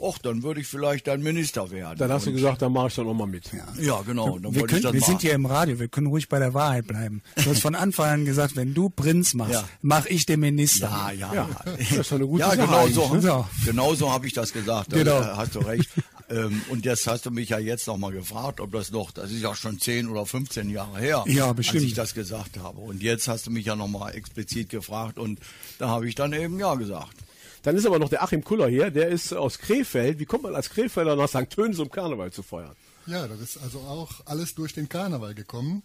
ach, 0.00 0.18
dann 0.18 0.42
würde 0.42 0.60
ich 0.60 0.66
vielleicht 0.66 1.08
ein 1.08 1.22
Minister 1.22 1.70
werden. 1.70 1.98
Dann 1.98 2.10
hast 2.12 2.26
du 2.26 2.30
Und- 2.30 2.36
gesagt, 2.36 2.62
dann 2.62 2.72
mache 2.72 2.88
ich 2.88 2.94
dann 2.94 3.06
auch 3.06 3.14
mal 3.14 3.26
mit. 3.26 3.50
Ja, 3.80 4.02
genau. 4.02 4.38
Dann 4.38 4.54
Wir, 4.54 4.66
können, 4.66 4.82
das 4.82 4.92
wir 4.92 5.00
machen. 5.00 5.10
sind 5.10 5.20
hier 5.22 5.32
im 5.34 5.46
Radio, 5.46 5.78
wir 5.78 5.88
können 5.88 6.06
ruhig 6.08 6.28
bei 6.28 6.38
der 6.38 6.54
Wahrheit 6.54 6.86
bleiben. 6.86 7.22
Du 7.36 7.50
hast 7.50 7.60
von 7.60 7.74
Anfang 7.74 8.08
an 8.10 8.24
gesagt, 8.24 8.56
wenn 8.56 8.74
du 8.74 8.88
Prinz 8.90 9.34
machst, 9.34 9.52
Ja. 9.54 9.64
mach 9.82 10.06
ich 10.06 10.26
den 10.26 10.40
Minister. 10.40 10.88
Ja, 10.88 11.10
ja, 11.12 11.34
Ja, 11.34 11.48
ja. 11.66 11.72
das 11.76 11.90
ist 11.92 12.10
doch 12.12 12.16
eine 12.16 12.26
gute 12.26 12.40
ja, 12.40 12.48
Sache 12.54 12.58
genau 12.66 12.88
so, 12.88 13.14
ne? 13.14 13.44
genau 13.64 13.94
so 13.94 14.10
habe 14.12 14.26
ich 14.26 14.32
das 14.32 14.52
gesagt. 14.52 14.90
Genau. 14.90 15.20
Da 15.20 15.36
hast 15.36 15.54
du 15.54 15.60
recht. 15.60 15.88
ähm, 16.30 16.62
und 16.70 16.84
jetzt 16.84 17.06
hast 17.06 17.26
du 17.26 17.30
mich 17.30 17.48
ja 17.48 17.58
jetzt 17.58 17.86
noch 17.86 17.96
mal 17.96 18.12
gefragt, 18.12 18.60
ob 18.60 18.72
das 18.72 18.90
noch, 18.90 19.10
das 19.10 19.30
ist 19.30 19.40
ja 19.40 19.54
schon 19.54 19.78
10 19.78 20.08
oder 20.08 20.26
15 20.26 20.68
Jahre 20.70 20.98
her, 20.98 21.24
Ja, 21.26 21.52
bestimmt. 21.52 21.78
als 21.82 21.84
ich 21.84 21.94
das 21.94 22.14
gesagt 22.14 22.58
habe. 22.58 22.80
Und 22.80 23.02
jetzt 23.02 23.28
hast 23.28 23.46
du 23.46 23.50
mich 23.50 23.66
ja 23.66 23.76
noch 23.76 23.88
mal 23.88 24.10
explizit 24.10 24.68
gefragt 24.68 25.18
und 25.18 25.38
da 25.78 25.88
habe 25.88 26.08
ich 26.08 26.14
dann 26.14 26.32
eben 26.32 26.58
ja 26.58 26.74
gesagt. 26.74 27.16
Dann 27.62 27.76
ist 27.76 27.86
aber 27.86 27.98
noch 27.98 28.08
der 28.08 28.22
Achim 28.22 28.44
Kuller 28.44 28.68
hier, 28.68 28.90
der 28.90 29.08
ist 29.08 29.32
aus 29.32 29.58
Krefeld. 29.58 30.18
Wie 30.18 30.24
kommt 30.26 30.44
man 30.44 30.54
als 30.54 30.70
Krefelder 30.70 31.16
nach 31.16 31.28
St. 31.28 31.50
Tönis, 31.50 31.78
um 31.78 31.90
Karneval 31.90 32.32
zu 32.32 32.42
feiern? 32.42 32.74
Ja, 33.06 33.26
das 33.26 33.40
ist 33.40 33.58
also 33.62 33.78
auch 33.80 34.20
alles 34.26 34.54
durch 34.54 34.74
den 34.74 34.88
Karneval 34.88 35.34
gekommen. 35.34 35.82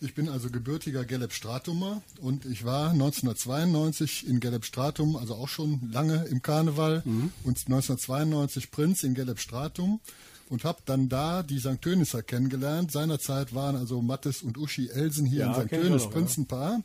Ich 0.00 0.14
bin 0.14 0.28
also 0.28 0.50
gebürtiger 0.50 1.06
Gelb-Stratumer 1.06 2.02
und 2.20 2.44
ich 2.44 2.66
war 2.66 2.90
1992 2.90 4.26
in 4.28 4.40
Gelb-Stratum, 4.40 5.16
also 5.16 5.34
auch 5.34 5.48
schon 5.48 5.90
lange 5.90 6.26
im 6.26 6.42
Karneval 6.42 7.02
und 7.04 7.58
1992 7.66 8.70
Prinz 8.70 9.02
in 9.04 9.14
Gelb-Stratum 9.14 10.00
und 10.50 10.64
habe 10.64 10.80
dann 10.84 11.08
da 11.08 11.42
die 11.42 11.58
St. 11.58 11.80
Tönisser 11.80 12.22
kennengelernt. 12.22 12.92
Seinerzeit 12.92 13.54
waren 13.54 13.74
also 13.74 14.02
Mattes 14.02 14.42
und 14.42 14.58
Uschi 14.58 14.88
Elsen 14.88 15.24
hier 15.24 15.46
Ja, 15.46 15.54
in 15.54 15.62
St. 15.62 15.70
Tönis 15.70 16.02
noch, 16.02 16.10
ja. 16.10 16.16
Prinzenpaar. 16.18 16.82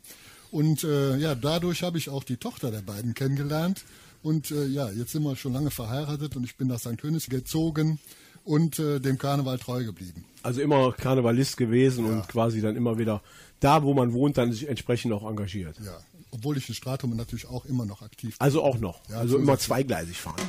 Und 0.50 0.84
äh, 0.84 1.16
ja, 1.16 1.34
dadurch 1.34 1.82
habe 1.82 1.98
ich 1.98 2.08
auch 2.08 2.24
die 2.24 2.36
Tochter 2.38 2.70
der 2.70 2.82
beiden 2.82 3.14
kennengelernt. 3.14 3.84
Und 4.22 4.50
äh, 4.50 4.66
ja, 4.66 4.90
jetzt 4.90 5.12
sind 5.12 5.22
wir 5.24 5.36
schon 5.36 5.52
lange 5.52 5.70
verheiratet 5.70 6.36
und 6.36 6.44
ich 6.44 6.56
bin 6.56 6.68
nach 6.68 6.78
St. 6.78 7.02
Hönis 7.02 7.28
gezogen 7.28 7.98
und 8.44 8.78
äh, 8.78 9.00
dem 9.00 9.18
Karneval 9.18 9.58
treu 9.58 9.84
geblieben. 9.84 10.24
Also 10.42 10.60
immer 10.60 10.92
Karnevalist 10.92 11.56
gewesen 11.56 12.04
und 12.04 12.28
quasi 12.28 12.60
dann 12.60 12.76
immer 12.76 12.98
wieder 12.98 13.22
da, 13.60 13.82
wo 13.82 13.94
man 13.94 14.12
wohnt, 14.12 14.38
dann 14.38 14.52
sich 14.52 14.68
entsprechend 14.68 15.12
auch 15.12 15.28
engagiert. 15.28 15.76
Ja, 15.84 15.98
obwohl 16.30 16.56
ich 16.56 16.68
in 16.68 16.74
Stratum 16.74 17.16
natürlich 17.16 17.46
auch 17.46 17.64
immer 17.66 17.84
noch 17.84 18.02
aktiv 18.02 18.38
bin. 18.38 18.44
Also 18.44 18.62
auch 18.62 18.78
noch. 18.78 19.00
Ja, 19.08 19.18
also 19.18 19.38
immer 19.38 19.58
zweigleisig 19.58 20.16
fahren. 20.18 20.40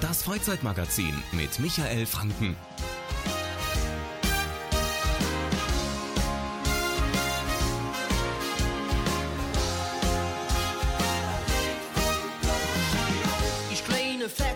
Das 0.00 0.22
Freizeitmagazin 0.22 1.14
mit 1.32 1.58
Michael 1.58 2.06
Franken. 2.06 2.56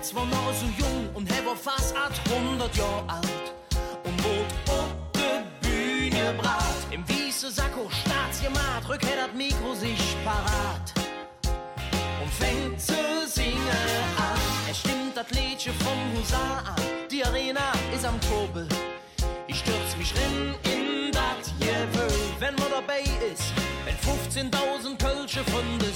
Fetz 0.06 0.14
war 0.14 0.26
noch 0.26 0.54
so 0.54 0.66
jung 0.78 1.08
und 1.14 1.28
er 1.30 1.44
war 1.44 1.56
fast 1.56 1.96
800 1.96 2.76
Jahre 2.76 3.04
alt. 3.08 3.52
Und 4.04 4.24
wurde 4.24 4.54
auf 4.68 4.94
der 5.14 5.42
Bühne 5.60 6.34
brat. 6.40 6.62
Im 6.90 7.08
weißen 7.08 7.50
Sakko 7.50 7.88
staatsgemacht, 7.90 8.88
rück 8.88 9.02
hat 9.02 9.28
das 9.28 9.34
Mikro 9.36 9.74
sich 9.74 10.16
parat. 10.24 10.92
Und 12.22 12.32
fängt 12.32 12.80
zu 12.80 12.94
singen 13.26 13.58
an. 14.16 14.38
Es 14.70 14.78
stimmt 14.78 15.16
das 15.16 15.28
Liedchen 15.30 15.74
vom 15.74 15.98
Husar 16.14 16.64
an. 16.66 16.82
Die 17.10 17.24
Arena 17.24 17.72
ist 17.94 18.04
am 18.04 18.20
Tobel. 18.20 18.68
Ich 19.48 19.58
stürz 19.58 19.96
mich 19.98 20.12
rin 20.14 20.54
in 20.64 21.10
das 21.12 21.52
Gewöhl, 21.58 22.20
wenn 22.38 22.54
man 22.54 22.70
dabei 22.70 23.02
ist. 23.32 23.52
Wenn 23.84 23.96
15.000 23.96 24.98
Kölsche 24.98 25.42
von 25.44 25.64
der 25.80 25.90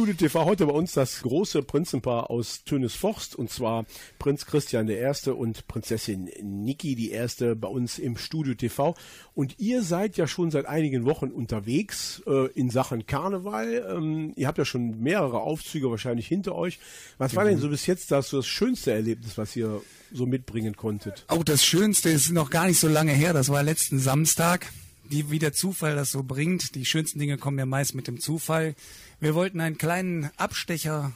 Studio 0.00 0.14
TV 0.14 0.46
heute 0.46 0.64
bei 0.64 0.72
uns 0.72 0.94
das 0.94 1.20
große 1.20 1.60
Prinzenpaar 1.60 2.30
aus 2.30 2.64
Tönes 2.64 2.94
Forst 2.94 3.36
und 3.36 3.50
zwar 3.50 3.84
Prinz 4.18 4.46
Christian 4.46 4.88
I. 4.88 5.28
und 5.28 5.68
Prinzessin 5.68 6.30
Niki 6.42 6.94
die 6.94 7.10
erste 7.10 7.54
bei 7.54 7.68
uns 7.68 7.98
im 7.98 8.16
Studio 8.16 8.54
TV. 8.54 8.94
Und 9.34 9.58
ihr 9.58 9.82
seid 9.82 10.16
ja 10.16 10.26
schon 10.26 10.50
seit 10.50 10.64
einigen 10.64 11.04
Wochen 11.04 11.26
unterwegs 11.26 12.22
äh, 12.26 12.46
in 12.52 12.70
Sachen 12.70 13.04
Karneval. 13.04 13.94
Ähm, 13.94 14.32
ihr 14.36 14.46
habt 14.46 14.56
ja 14.56 14.64
schon 14.64 15.02
mehrere 15.02 15.42
Aufzüge 15.42 15.90
wahrscheinlich 15.90 16.26
hinter 16.26 16.54
euch. 16.54 16.78
Was 17.18 17.36
war 17.36 17.44
denn 17.44 17.58
so 17.58 17.68
bis 17.68 17.84
jetzt 17.84 18.10
das, 18.10 18.30
das 18.30 18.46
schönste 18.46 18.92
Erlebnis, 18.92 19.36
was 19.36 19.54
ihr 19.54 19.82
so 20.14 20.24
mitbringen 20.24 20.76
konntet? 20.76 21.26
Auch 21.28 21.44
das 21.44 21.62
Schönste 21.62 22.08
ist 22.08 22.30
noch 22.30 22.48
gar 22.48 22.66
nicht 22.66 22.80
so 22.80 22.88
lange 22.88 23.12
her. 23.12 23.34
Das 23.34 23.50
war 23.50 23.62
letzten 23.62 23.98
Samstag. 23.98 24.72
Wie, 25.10 25.28
wie 25.32 25.40
der 25.40 25.52
Zufall 25.52 25.96
das 25.96 26.12
so 26.12 26.22
bringt. 26.22 26.76
Die 26.76 26.84
schönsten 26.84 27.18
Dinge 27.18 27.36
kommen 27.36 27.58
ja 27.58 27.66
meist 27.66 27.96
mit 27.96 28.06
dem 28.06 28.20
Zufall. 28.20 28.76
Wir 29.20 29.34
wollten 29.34 29.60
einen 29.60 29.78
kleinen 29.78 30.30
Abstecher 30.36 31.12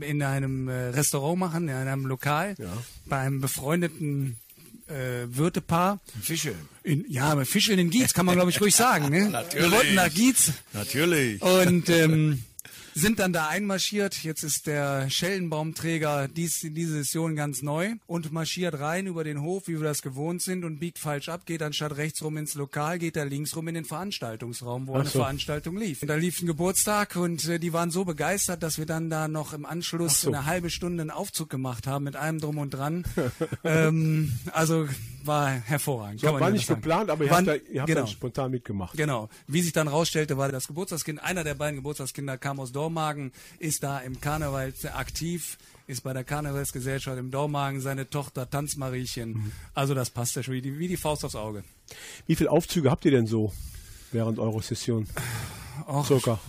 in 0.00 0.22
einem 0.22 0.68
äh, 0.68 0.88
Restaurant 0.88 1.38
machen, 1.38 1.68
in 1.68 1.74
einem 1.74 2.06
Lokal, 2.06 2.56
bei 3.06 3.18
einem 3.18 3.40
befreundeten 3.40 4.36
äh, 4.88 5.26
Wirtepaar. 5.28 6.00
Fische. 6.20 6.54
In, 6.82 7.04
ja, 7.08 7.24
aber 7.24 7.44
Fischeln 7.46 7.78
in 7.78 7.90
Gietz 7.90 8.12
kann 8.12 8.26
man 8.26 8.34
glaube 8.34 8.50
ich 8.50 8.60
ruhig 8.60 8.74
sagen. 8.74 9.10
Ne? 9.10 9.28
Natürlich. 9.28 9.70
Wir 9.70 9.76
wollten 9.76 9.94
nach 9.94 10.12
Gietz 10.12 10.52
Natürlich. 10.72 11.42
und 11.42 11.88
ähm, 11.88 12.42
sind 12.98 13.18
dann 13.18 13.32
da 13.32 13.48
einmarschiert. 13.48 14.22
Jetzt 14.22 14.42
ist 14.42 14.66
der 14.66 15.08
Schellenbaumträger 15.08 16.28
dies, 16.28 16.60
diese 16.62 16.98
Session 16.98 17.36
ganz 17.36 17.62
neu 17.62 17.94
und 18.06 18.32
marschiert 18.32 18.78
rein 18.80 19.06
über 19.06 19.24
den 19.24 19.40
Hof, 19.40 19.68
wie 19.68 19.78
wir 19.80 19.84
das 19.84 20.02
gewohnt 20.02 20.42
sind 20.42 20.64
und 20.64 20.78
biegt 20.78 20.98
falsch 20.98 21.28
ab, 21.28 21.46
geht 21.46 21.62
anstatt 21.62 21.96
rechts 21.96 22.22
rum 22.22 22.36
ins 22.36 22.54
Lokal, 22.54 22.98
geht 22.98 23.16
da 23.16 23.22
links 23.22 23.54
rum 23.56 23.68
in 23.68 23.74
den 23.74 23.84
Veranstaltungsraum, 23.84 24.86
wo 24.86 24.94
Ach 24.94 25.00
eine 25.00 25.08
so. 25.08 25.20
Veranstaltung 25.20 25.76
lief. 25.76 26.02
Und 26.02 26.08
da 26.08 26.16
lief 26.16 26.42
ein 26.42 26.46
Geburtstag 26.46 27.16
und 27.16 27.46
äh, 27.48 27.58
die 27.58 27.72
waren 27.72 27.90
so 27.90 28.04
begeistert, 28.04 28.62
dass 28.62 28.78
wir 28.78 28.86
dann 28.86 29.10
da 29.10 29.28
noch 29.28 29.52
im 29.52 29.64
Anschluss 29.64 30.22
so. 30.22 30.28
eine 30.28 30.46
halbe 30.46 30.70
Stunde 30.70 31.02
einen 31.02 31.10
Aufzug 31.10 31.50
gemacht 31.50 31.86
haben 31.86 32.04
mit 32.04 32.16
allem 32.16 32.40
drum 32.40 32.58
und 32.58 32.70
dran. 32.70 33.04
ähm, 33.64 34.32
also 34.52 34.88
war 35.24 35.50
hervorragend. 35.50 36.20
So, 36.20 36.32
war 36.32 36.50
nicht 36.50 36.66
sagen. 36.66 36.80
geplant, 36.80 37.10
aber 37.10 37.24
ihr 37.24 37.30
War- 37.30 37.38
habt, 37.38 37.48
da, 37.48 37.54
ihr 37.54 37.80
habt 37.82 37.88
genau. 37.88 38.00
dann 38.00 38.08
spontan 38.08 38.50
mitgemacht. 38.50 38.96
Genau. 38.96 39.28
Wie 39.46 39.62
sich 39.62 39.72
dann 39.72 39.86
rausstellte, 39.86 40.36
war 40.38 40.50
das 40.50 40.66
Geburtstagskind, 40.66 41.22
einer 41.22 41.44
der 41.44 41.54
beiden 41.54 41.76
Geburtstagskinder 41.76 42.38
kam 42.38 42.58
aus 42.58 42.72
Dortmund 42.72 42.87
Dormagen 42.88 43.32
ist 43.58 43.82
da 43.82 43.98
im 43.98 44.18
Karneval 44.18 44.72
aktiv, 44.94 45.58
ist 45.86 46.04
bei 46.04 46.14
der 46.14 46.24
Karnevalsgesellschaft 46.24 47.18
im 47.18 47.30
Dormagen 47.30 47.82
seine 47.82 48.08
Tochter 48.08 48.48
Tanzmariechen. 48.48 49.52
Also 49.74 49.92
das 49.94 50.08
passt 50.08 50.36
ja 50.36 50.42
schon 50.42 50.54
wie 50.54 50.62
die, 50.62 50.78
wie 50.78 50.88
die 50.88 50.96
Faust 50.96 51.22
aufs 51.22 51.34
Auge. 51.34 51.64
Wie 52.26 52.34
viele 52.34 52.50
Aufzüge 52.50 52.90
habt 52.90 53.04
ihr 53.04 53.10
denn 53.10 53.26
so 53.26 53.52
während 54.10 54.38
eurer 54.38 54.62
Session? 54.62 55.06
Och, 55.86 56.06
Circa. 56.06 56.40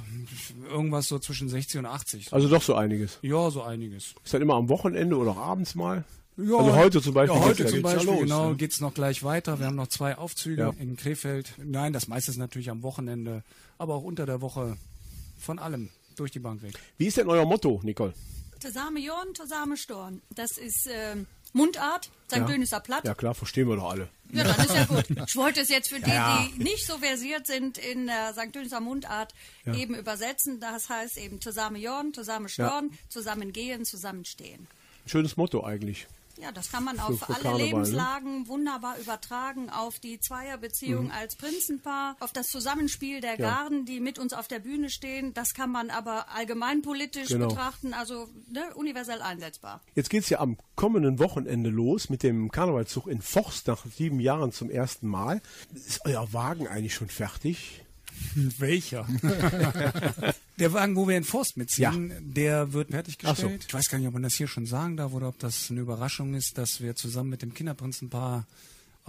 Irgendwas 0.69 1.08
so 1.10 1.19
zwischen 1.19 1.49
60 1.49 1.80
und 1.80 1.86
80. 1.88 2.32
Also 2.34 2.47
doch 2.47 2.62
so 2.62 2.73
einiges. 2.75 3.19
ja, 3.21 3.52
so 3.52 3.62
einiges. 3.62 4.15
Ist 4.23 4.34
das 4.34 4.41
immer 4.41 4.54
am 4.56 4.69
Wochenende 4.69 5.17
oder 5.17 5.32
auch 5.32 5.38
abends 5.38 5.75
mal? 5.75 6.06
Ja, 6.38 6.56
also 6.58 6.73
heute 6.75 7.02
zum 7.02 7.13
Beispiel. 7.15 7.38
Ja, 7.38 7.45
heute 7.45 7.58
geht's 7.63 7.71
zum 7.71 7.82
Beispiel, 7.82 8.06
los, 8.10 8.19
genau, 8.21 8.49
ne? 8.52 8.56
geht's 8.56 8.80
noch 8.80 8.93
gleich 8.93 9.23
weiter. 9.23 9.60
Wir 9.60 9.65
haben 9.65 9.75
noch 9.75 9.88
zwei 9.88 10.17
Aufzüge 10.17 10.62
Ja. 10.62 10.73
in 10.80 10.95
Krefeld. 10.95 11.54
Nein, 11.58 11.91
das 11.91 12.08
meiste 12.08 12.32
ist 12.32 12.38
natürlich 12.38 12.69
am 12.69 12.82
Wochenende, 12.82 13.43
aber 13.78 13.95
auch 13.95 14.04
unter 14.04 14.25
der 14.25 14.39
Woche 14.39 14.78
von 15.38 15.60
allem 15.60 15.89
durch 16.19 16.32
die 16.32 16.39
Bank 16.39 16.62
weg. 16.62 16.73
Wie 16.97 17.08
ist 17.08 17.17
denn 17.17 17.29
euer 17.29 17.45
Motto, 17.45 17.79
Nicole? 17.84 18.13
Zusammen 18.60 18.97
Jorn, 18.97 19.34
zusammen 19.36 19.77
Storn. 19.77 20.21
Das 20.36 20.58
ist 20.58 20.88
ähm, 20.91 21.25
Mundart, 21.53 22.10
St. 22.27 22.38
Ja. 22.38 22.45
Döniser 22.45 22.79
Platt. 22.82 23.05
Ja 23.05 23.15
klar, 23.15 23.34
verstehen 23.34 23.67
wir 23.69 23.77
doch 23.77 23.89
alle. 23.91 24.10
Ja, 24.32 24.43
dann 24.43 24.60
ist 24.65 24.75
ja 24.75 24.86
gut. 24.86 25.05
Ich 25.27 25.36
wollte 25.36 25.62
es 25.62 25.69
jetzt 25.69 25.89
für 25.89 25.99
die, 25.99 26.10
Ja. 26.10 26.45
die 26.58 26.62
nicht 26.63 26.86
so 26.86 26.97
versiert 26.97 27.47
sind 27.47 27.77
in 27.77 28.08
der 28.08 28.34
St. 28.34 28.53
Döniser 28.53 28.79
Mundart, 28.82 29.34
Ja. 29.65 29.73
eben 29.75 29.95
übersetzen. 29.95 30.60
Das 30.60 30.89
heißt 30.89 31.17
eben 31.17 31.39
zusammen 31.41 31.77
Jorn, 31.77 32.13
zusammen 32.13 32.49
Storn, 32.49 32.91
zusammen 33.08 33.53
gehen, 33.53 33.86
zusammen 33.86 34.25
stehen. 34.25 34.67
Schönes 35.05 35.38
Motto 35.38 35.63
eigentlich. 35.63 36.08
Ja, 36.41 36.52
das 36.54 36.71
kann 36.71 36.84
man 36.86 36.95
Für- 36.95 37.04
auf 37.04 37.19
für 37.19 37.28
alle 37.34 37.43
Karneval, 37.43 37.58
ne? 37.60 37.65
Lebenslagen 37.65 38.47
wunderbar 38.47 38.97
übertragen, 38.97 39.69
auf 39.69 39.99
die 39.99 40.19
Zweierbeziehung 40.19 41.06
Mhm. 41.06 41.12
als 41.12 41.36
Prinzenpaar, 41.36 42.15
auf 42.21 42.32
das 42.32 42.47
Zusammenspiel 42.47 43.19
der 43.19 43.32
Ja. 43.39 43.49
Garden, 43.49 43.86
die 43.86 43.99
mit 43.99 44.17
uns 44.19 44.32
auf 44.34 44.47
der 44.47 44.60
Bühne 44.60 44.89
stehen. 44.89 45.34
Das 45.34 45.54
kann 45.54 45.69
man 45.69 45.89
aber 45.89 46.30
allgemeinpolitisch 46.34 47.28
Genau. 47.30 47.49
betrachten, 47.49 47.93
also 47.93 48.28
ne, 48.47 48.73
universell 48.75 49.21
einsetzbar. 49.21 49.82
Jetzt 49.95 50.10
geht's 50.10 50.30
ja 50.30 50.39
am 50.39 50.58
kommenden 50.75 51.19
Wochenende 51.19 51.69
los 51.69 52.10
mit 52.10 52.23
dem 52.23 52.52
Karnevalszug 52.52 53.08
in 53.08 53.21
Forst 53.21 53.67
nach 53.67 53.86
sieben 53.86 54.19
Jahren 54.19 54.52
zum 54.52 54.69
ersten 54.69 55.08
Mal. 55.08 55.41
Ist 55.73 56.02
euer 56.06 56.32
Wagen 56.34 56.67
eigentlich 56.67 56.93
schon 56.95 57.10
fertig? 57.10 57.84
Welcher? 58.36 59.08
der 60.60 60.73
Wagen, 60.73 60.95
wo 60.95 61.08
wir 61.08 61.17
in 61.17 61.23
Forst 61.23 61.58
mitziehen, 61.58 62.13
der 62.21 62.73
wird 62.73 62.89
fertiggestellt. 62.89 63.38
Ach 63.38 63.41
so. 63.41 63.67
Ich 63.67 63.73
weiß 63.73 63.89
gar 63.89 63.97
nicht, 63.97 64.08
ob 64.08 64.13
man 64.13 64.23
das 64.23 64.36
hier 64.36 64.47
schon 64.47 64.65
sagen 64.65 64.97
darf 64.97 65.13
oder 65.13 65.29
ob 65.29 65.39
das 65.39 65.69
eine 65.69 65.79
Überraschung 65.79 66.34
ist, 66.34 66.58
dass 66.58 66.82
wir 66.82 66.95
zusammen 66.95 67.29
mit 67.29 67.41
dem 67.41 67.53
Kinderprinzenpaar 67.53 68.45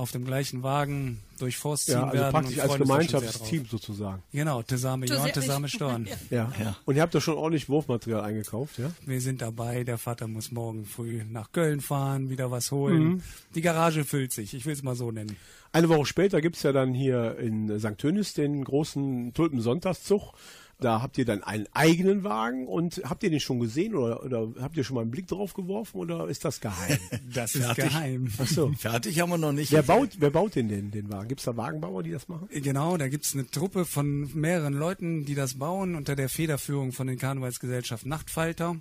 auf 0.00 0.10
dem 0.12 0.24
gleichen 0.24 0.62
Wagen 0.62 1.20
durch 1.38 1.56
Forst 1.56 1.86
ziehen 1.86 1.94
Ja, 1.94 2.04
also 2.04 2.14
werden. 2.18 2.32
praktisch 2.32 2.56
und 2.56 2.62
als 2.62 2.78
Gemeinschaftsteam 2.78 3.66
sozusagen. 3.66 4.22
Genau, 4.32 4.62
Tesame 4.62 5.06
Jorn, 5.06 5.18
Zusammen- 5.18 5.32
Tesame 5.34 5.68
Storn. 5.68 6.08
Ja. 6.30 6.52
Und 6.84 6.96
ihr 6.96 7.02
habt 7.02 7.14
doch 7.14 7.20
schon 7.22 7.36
ordentlich 7.36 7.68
Wurfmaterial 7.68 8.22
eingekauft, 8.22 8.78
ja? 8.78 8.90
Wir 9.06 9.20
sind 9.20 9.40
dabei. 9.42 9.84
Der 9.84 9.98
Vater 9.98 10.26
muss 10.26 10.50
morgen 10.50 10.84
früh 10.84 11.22
nach 11.30 11.52
Köln 11.52 11.80
fahren, 11.80 12.28
wieder 12.30 12.50
was 12.50 12.70
holen. 12.72 13.02
Mhm. 13.02 13.22
Die 13.54 13.60
Garage 13.60 14.04
füllt 14.04 14.32
sich. 14.32 14.54
Ich 14.54 14.66
will 14.66 14.72
es 14.72 14.82
mal 14.82 14.94
so 14.96 15.10
nennen. 15.10 15.36
Eine 15.72 15.88
Woche 15.88 16.06
später 16.06 16.40
gibt's 16.40 16.62
ja 16.62 16.72
dann 16.72 16.94
hier 16.94 17.38
in 17.38 17.78
St. 17.78 17.96
Tönis 17.98 18.34
den 18.34 18.64
großen 18.64 19.32
Tulpensonntagszug. 19.34 20.32
Da 20.80 21.02
habt 21.02 21.18
ihr 21.18 21.24
dann 21.24 21.42
einen 21.42 21.66
eigenen 21.72 22.24
Wagen 22.24 22.66
und 22.66 23.02
habt 23.04 23.22
ihr 23.22 23.30
den 23.30 23.40
schon 23.40 23.60
gesehen 23.60 23.94
oder, 23.94 24.22
oder 24.24 24.48
habt 24.60 24.76
ihr 24.76 24.84
schon 24.84 24.94
mal 24.94 25.02
einen 25.02 25.10
Blick 25.10 25.26
drauf 25.26 25.54
geworfen 25.54 25.98
oder 25.98 26.28
ist 26.28 26.44
das 26.44 26.60
geheim? 26.60 26.98
Das 27.32 27.54
ist 27.54 27.64
Fertig. 27.64 27.84
geheim. 27.84 28.28
Ach 28.38 28.46
so. 28.46 28.72
Fertig 28.78 29.20
haben 29.20 29.30
wir 29.30 29.38
noch 29.38 29.52
nicht. 29.52 29.72
Wer 29.72 29.82
baut, 29.82 30.10
wer 30.18 30.30
baut 30.30 30.56
denn 30.56 30.68
den, 30.68 30.90
den 30.90 31.10
Wagen? 31.12 31.28
Gibt's 31.28 31.44
da 31.44 31.56
Wagenbauer, 31.56 32.02
die 32.02 32.10
das 32.10 32.28
machen? 32.28 32.48
Genau, 32.50 32.96
da 32.96 33.08
gibt's 33.08 33.34
eine 33.34 33.48
Truppe 33.48 33.84
von 33.84 34.30
mehreren 34.34 34.74
Leuten, 34.74 35.24
die 35.24 35.34
das 35.34 35.58
bauen, 35.58 35.94
unter 35.94 36.16
der 36.16 36.28
Federführung 36.28 36.92
von 36.92 37.06
den 37.06 37.18
Karnevalsgesellschaft 37.18 38.06
Nachtfalter. 38.06 38.76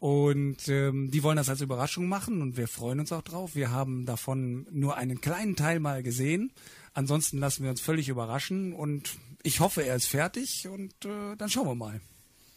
Und 0.00 0.66
ähm, 0.68 1.10
die 1.10 1.22
wollen 1.22 1.36
das 1.36 1.50
als 1.50 1.60
Überraschung 1.60 2.08
machen 2.08 2.40
und 2.40 2.56
wir 2.56 2.68
freuen 2.68 3.00
uns 3.00 3.12
auch 3.12 3.20
drauf. 3.20 3.54
Wir 3.54 3.70
haben 3.70 4.06
davon 4.06 4.66
nur 4.70 4.96
einen 4.96 5.20
kleinen 5.20 5.56
Teil 5.56 5.78
mal 5.78 6.02
gesehen. 6.02 6.52
Ansonsten 6.94 7.36
lassen 7.38 7.64
wir 7.64 7.70
uns 7.70 7.82
völlig 7.82 8.08
überraschen 8.08 8.72
und 8.72 9.18
ich 9.42 9.60
hoffe, 9.60 9.84
er 9.84 9.96
ist 9.96 10.06
fertig 10.06 10.68
und 10.68 10.92
äh, 11.04 11.36
dann 11.36 11.48
schauen 11.48 11.66
wir 11.66 11.74
mal. 11.74 12.00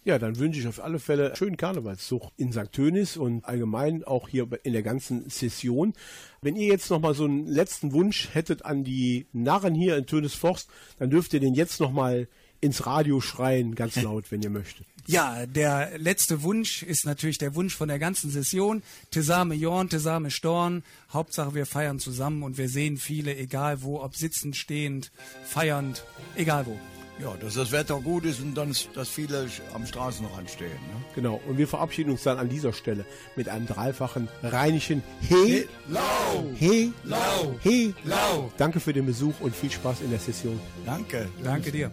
Ja, 0.06 0.19
dann 0.19 0.38
wünsche 0.38 0.60
ich 0.60 0.67
auf 0.67 0.84
alle 0.84 1.00
Fälle 1.00 1.34
schönen 1.36 1.56
Karnevalszug 1.56 2.32
in 2.36 2.52
St. 2.52 2.74
Tönis 2.74 3.15
und 3.15 3.46
allgemein 3.46 4.04
auch 4.04 4.28
hier 4.28 4.48
in 4.63 4.74
der 4.74 4.84
ganzen 4.84 5.30
Session. 5.30 5.93
Wenn 6.41 6.58
ihr 6.58 6.67
jetzt 6.67 6.89
nochmal 6.89 7.13
so 7.13 7.24
einen 7.24 7.48
letzten 7.48 7.93
Wunsch 7.93 8.30
hättet 8.34 8.65
an 8.65 8.84
die 8.84 9.28
Narren 9.32 9.74
hier 9.74 9.96
in 9.96 10.06
Tönis 10.06 10.34
Forst, 10.34 10.69
dann 11.00 11.10
dürft 11.10 11.34
ihr 11.34 11.39
den 11.39 11.54
jetzt 11.54 11.80
nochmal 11.80 12.28
ins 12.60 12.86
Radio 12.86 13.22
schreien, 13.22 13.76
ganz 13.76 14.02
laut, 14.02 14.30
wenn 14.32 14.41
ihr 14.41 14.50
möchtet. 14.50 14.86
Ja, 15.06 15.46
der 15.46 15.98
letzte 15.98 16.44
Wunsch 16.44 16.82
ist 16.82 17.06
natürlich 17.06 17.38
der 17.38 17.56
Wunsch 17.56 17.76
von 17.76 17.89
der 17.89 18.00
ganzen 18.00 18.32
Session. 18.32 18.84
Tesame 19.12 19.56
Jorn, 19.56 19.89
Tesame 19.89 20.32
Storn. 20.32 20.84
Hauptsache 21.12 21.54
wir 21.56 21.66
feiern 21.66 22.00
zusammen 22.00 22.42
und 22.44 22.58
wir 22.58 22.70
sehen 22.70 22.98
viele, 22.98 23.36
egal 23.36 23.82
wo, 23.82 24.02
ob 24.02 24.16
sitzend, 24.16 24.56
stehend, 24.56 25.12
feiernd, 25.46 26.06
egal 26.36 26.66
wo. 26.66 26.80
Ja, 27.20 27.36
dass 27.39 27.54
das 27.54 27.72
Wetter 27.72 28.00
gut 28.00 28.26
ist 28.26 28.39
und 28.39 28.56
dann, 28.56 28.76
dass 28.96 29.10
viele 29.10 29.48
am 29.74 29.86
Straßenrand 29.86 30.50
stehen. 30.50 30.72
Ne? 30.72 31.06
Genau, 31.13 31.39
und 31.48 31.58
wir 31.58 31.68
verabschieden 31.68 32.10
uns 32.10 32.24
dann 32.24 32.39
an 32.39 32.50
dieser 32.50 32.74
Stelle 32.74 33.06
mit 33.36 33.50
einem 33.50 33.68
dreifachen 33.68 34.28
rheinischen 34.42 35.04
He, 35.22 35.66
Lau! 35.89 36.46
He, 36.56 36.92
Lau! 37.04 37.56
He, 37.62 37.94
Lau! 38.04 38.52
Danke 38.58 38.80
für 38.80 38.94
den 38.94 39.06
Besuch 39.06 39.39
und 39.42 39.56
viel 39.56 39.72
Spaß 39.72 40.02
in 40.02 40.10
der 40.10 40.20
Session. 40.20 40.60
Danke. 40.86 41.30
Danke 41.44 41.72
dir. 41.72 41.92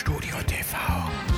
Studio 0.00 0.40
TV. 0.46 1.29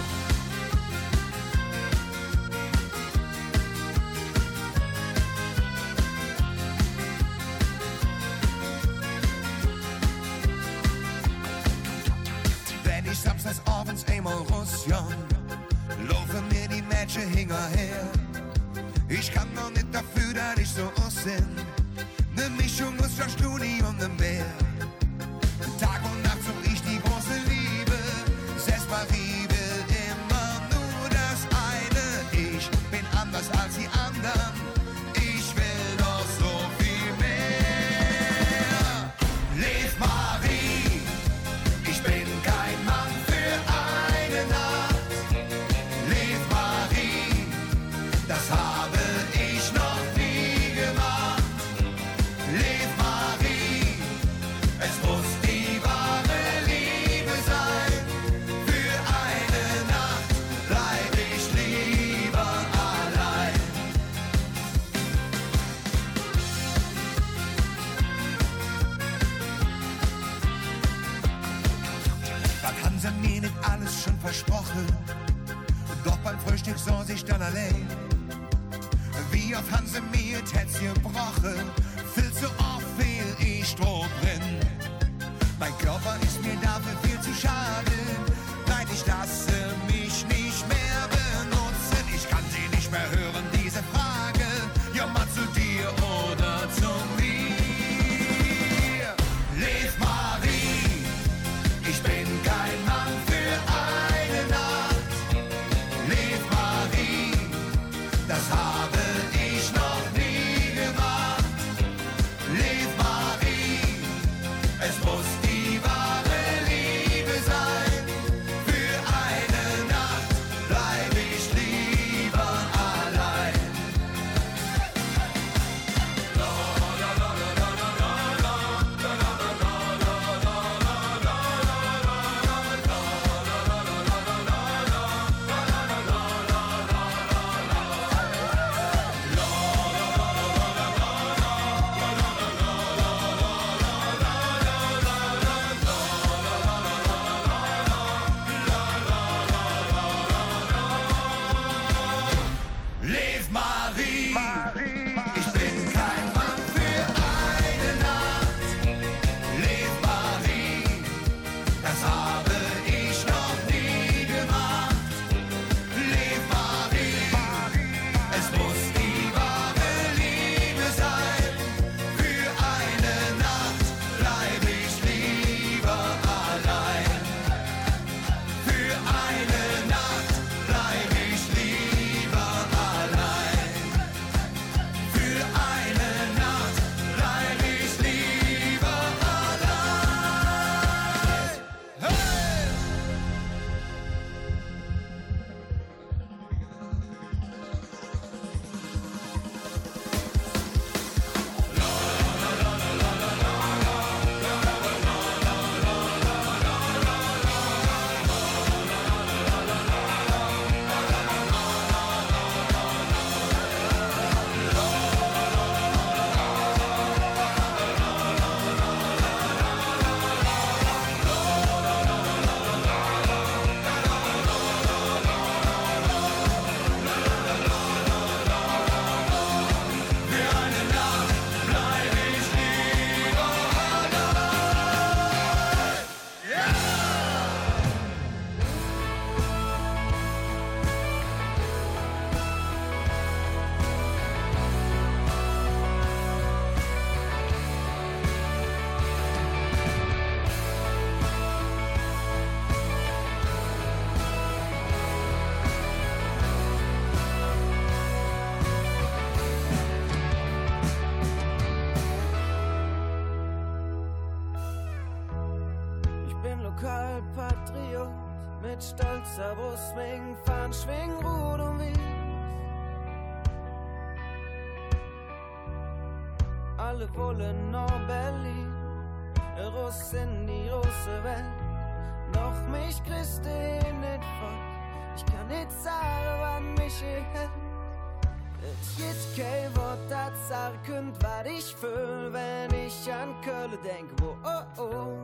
Kein 289.35 289.75
Wort, 289.77 289.99
das 290.11 290.77
könnt, 290.87 291.17
was 291.23 291.47
ich 291.47 291.75
fühl, 291.75 292.31
wenn 292.33 292.71
ich 292.75 293.11
an 293.11 293.35
Köln 293.41 293.79
denk, 293.83 294.11
wo 294.21 294.37
oh 294.45 294.83
oh. 294.83 295.17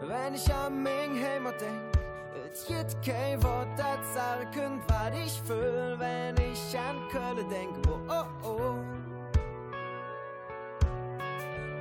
Wenn 0.00 0.34
ich 0.34 0.52
an 0.52 0.82
mein 0.82 1.14
Heimat 1.14 1.60
denk, 1.60 1.80
es 2.52 2.66
gibt 2.66 2.96
kein 3.06 3.40
Wort, 3.44 3.68
das 3.76 4.52
könnt, 4.52 4.82
was 4.88 5.16
ich 5.16 5.40
fühl, 5.42 5.96
wenn 6.00 6.36
ich 6.36 6.76
an 6.76 7.08
Köln 7.12 7.48
denk, 7.48 7.76
wo 7.86 8.00
oh 8.08 8.26
oh. 8.42 8.74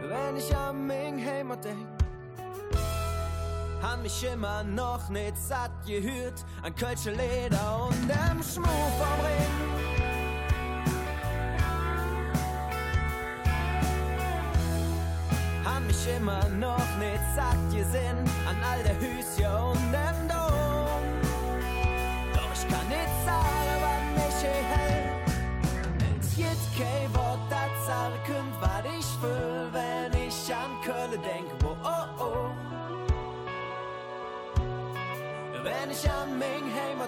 Wenn 0.07 0.37
ich 0.37 0.55
an 0.55 0.85
mein 0.85 1.25
Heimat 1.25 1.65
denk, 1.65 2.02
han 3.83 4.01
mich 4.01 4.23
immer 4.23 4.63
noch 4.63 5.09
nicht 5.09 5.37
satt 5.37 5.71
gehört 5.85 6.45
an 6.63 6.73
Kölsche 6.73 7.11
Leder 7.11 7.87
und 7.87 8.09
dem 8.09 8.41
Schmuck 8.41 8.67
vom 8.97 9.19
Ring. 9.25 9.53
Han 15.65 15.85
mich 15.85 16.07
immer 16.17 16.47
noch 16.49 16.97
nicht 16.97 17.23
satt 17.35 17.57
gesehen 17.71 18.17
an 18.47 18.55
all 18.63 18.81
der 18.83 18.95
Hüsje 18.95 19.49
und 19.49 19.91
dem 19.91 20.27
Dom. 20.29 20.42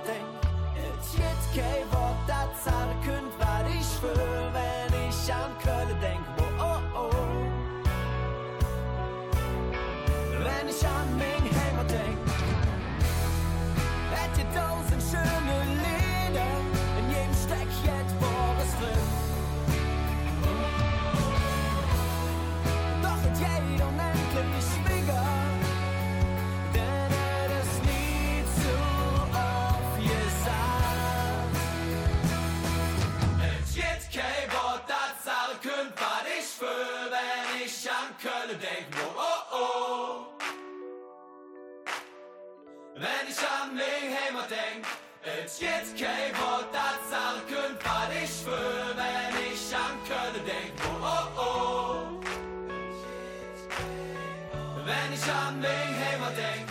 Denk, 0.06 0.26
es 1.00 1.12
gibt 1.14 1.46
kein 1.56 1.86
Wort, 1.92 2.18
das 2.28 2.64
sagen 2.64 2.96
könnt, 3.04 3.34
was 3.40 3.66
ich 3.74 3.90
fühl, 4.00 4.52
wenn 4.54 4.94
ich 5.10 5.34
an 5.34 5.52
Köln 5.64 6.00
denk, 6.02 6.26
wo 6.38 6.46
oh 6.64 6.80
oh. 6.96 7.10
Wenn 10.44 10.70
ich 10.70 10.86
an 10.86 11.10
mein 11.18 11.44
Heimat 11.58 11.90
denk, 11.90 12.20
hätte 14.12 14.44
tausend 14.54 15.02
schöne 15.02 15.45
Wenn 42.98 43.28
ich 43.28 43.38
an 43.40 43.76
mein 43.76 43.84
Heimat 43.84 44.50
denk, 44.50 44.86
es 45.44 45.60
gibt 45.60 46.00
kein 46.00 46.32
Wort, 46.40 46.68
das 46.72 47.10
sagen 47.10 47.42
könnt, 47.50 47.84
was 47.84 48.10
ich 48.24 48.30
fühl, 48.30 48.96
wenn 48.96 49.36
ich 49.52 49.76
an 49.76 50.00
Köln 50.08 50.46
denk, 50.46 50.72
oh 50.86 51.04
oh 51.04 51.42
oh. 51.42 52.22
Wenn 54.86 55.14
ich 55.14 55.26
an 55.30 55.60
mein 55.60 56.06
Heimat 56.06 56.38
denk, 56.38 56.70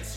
es 0.00 0.15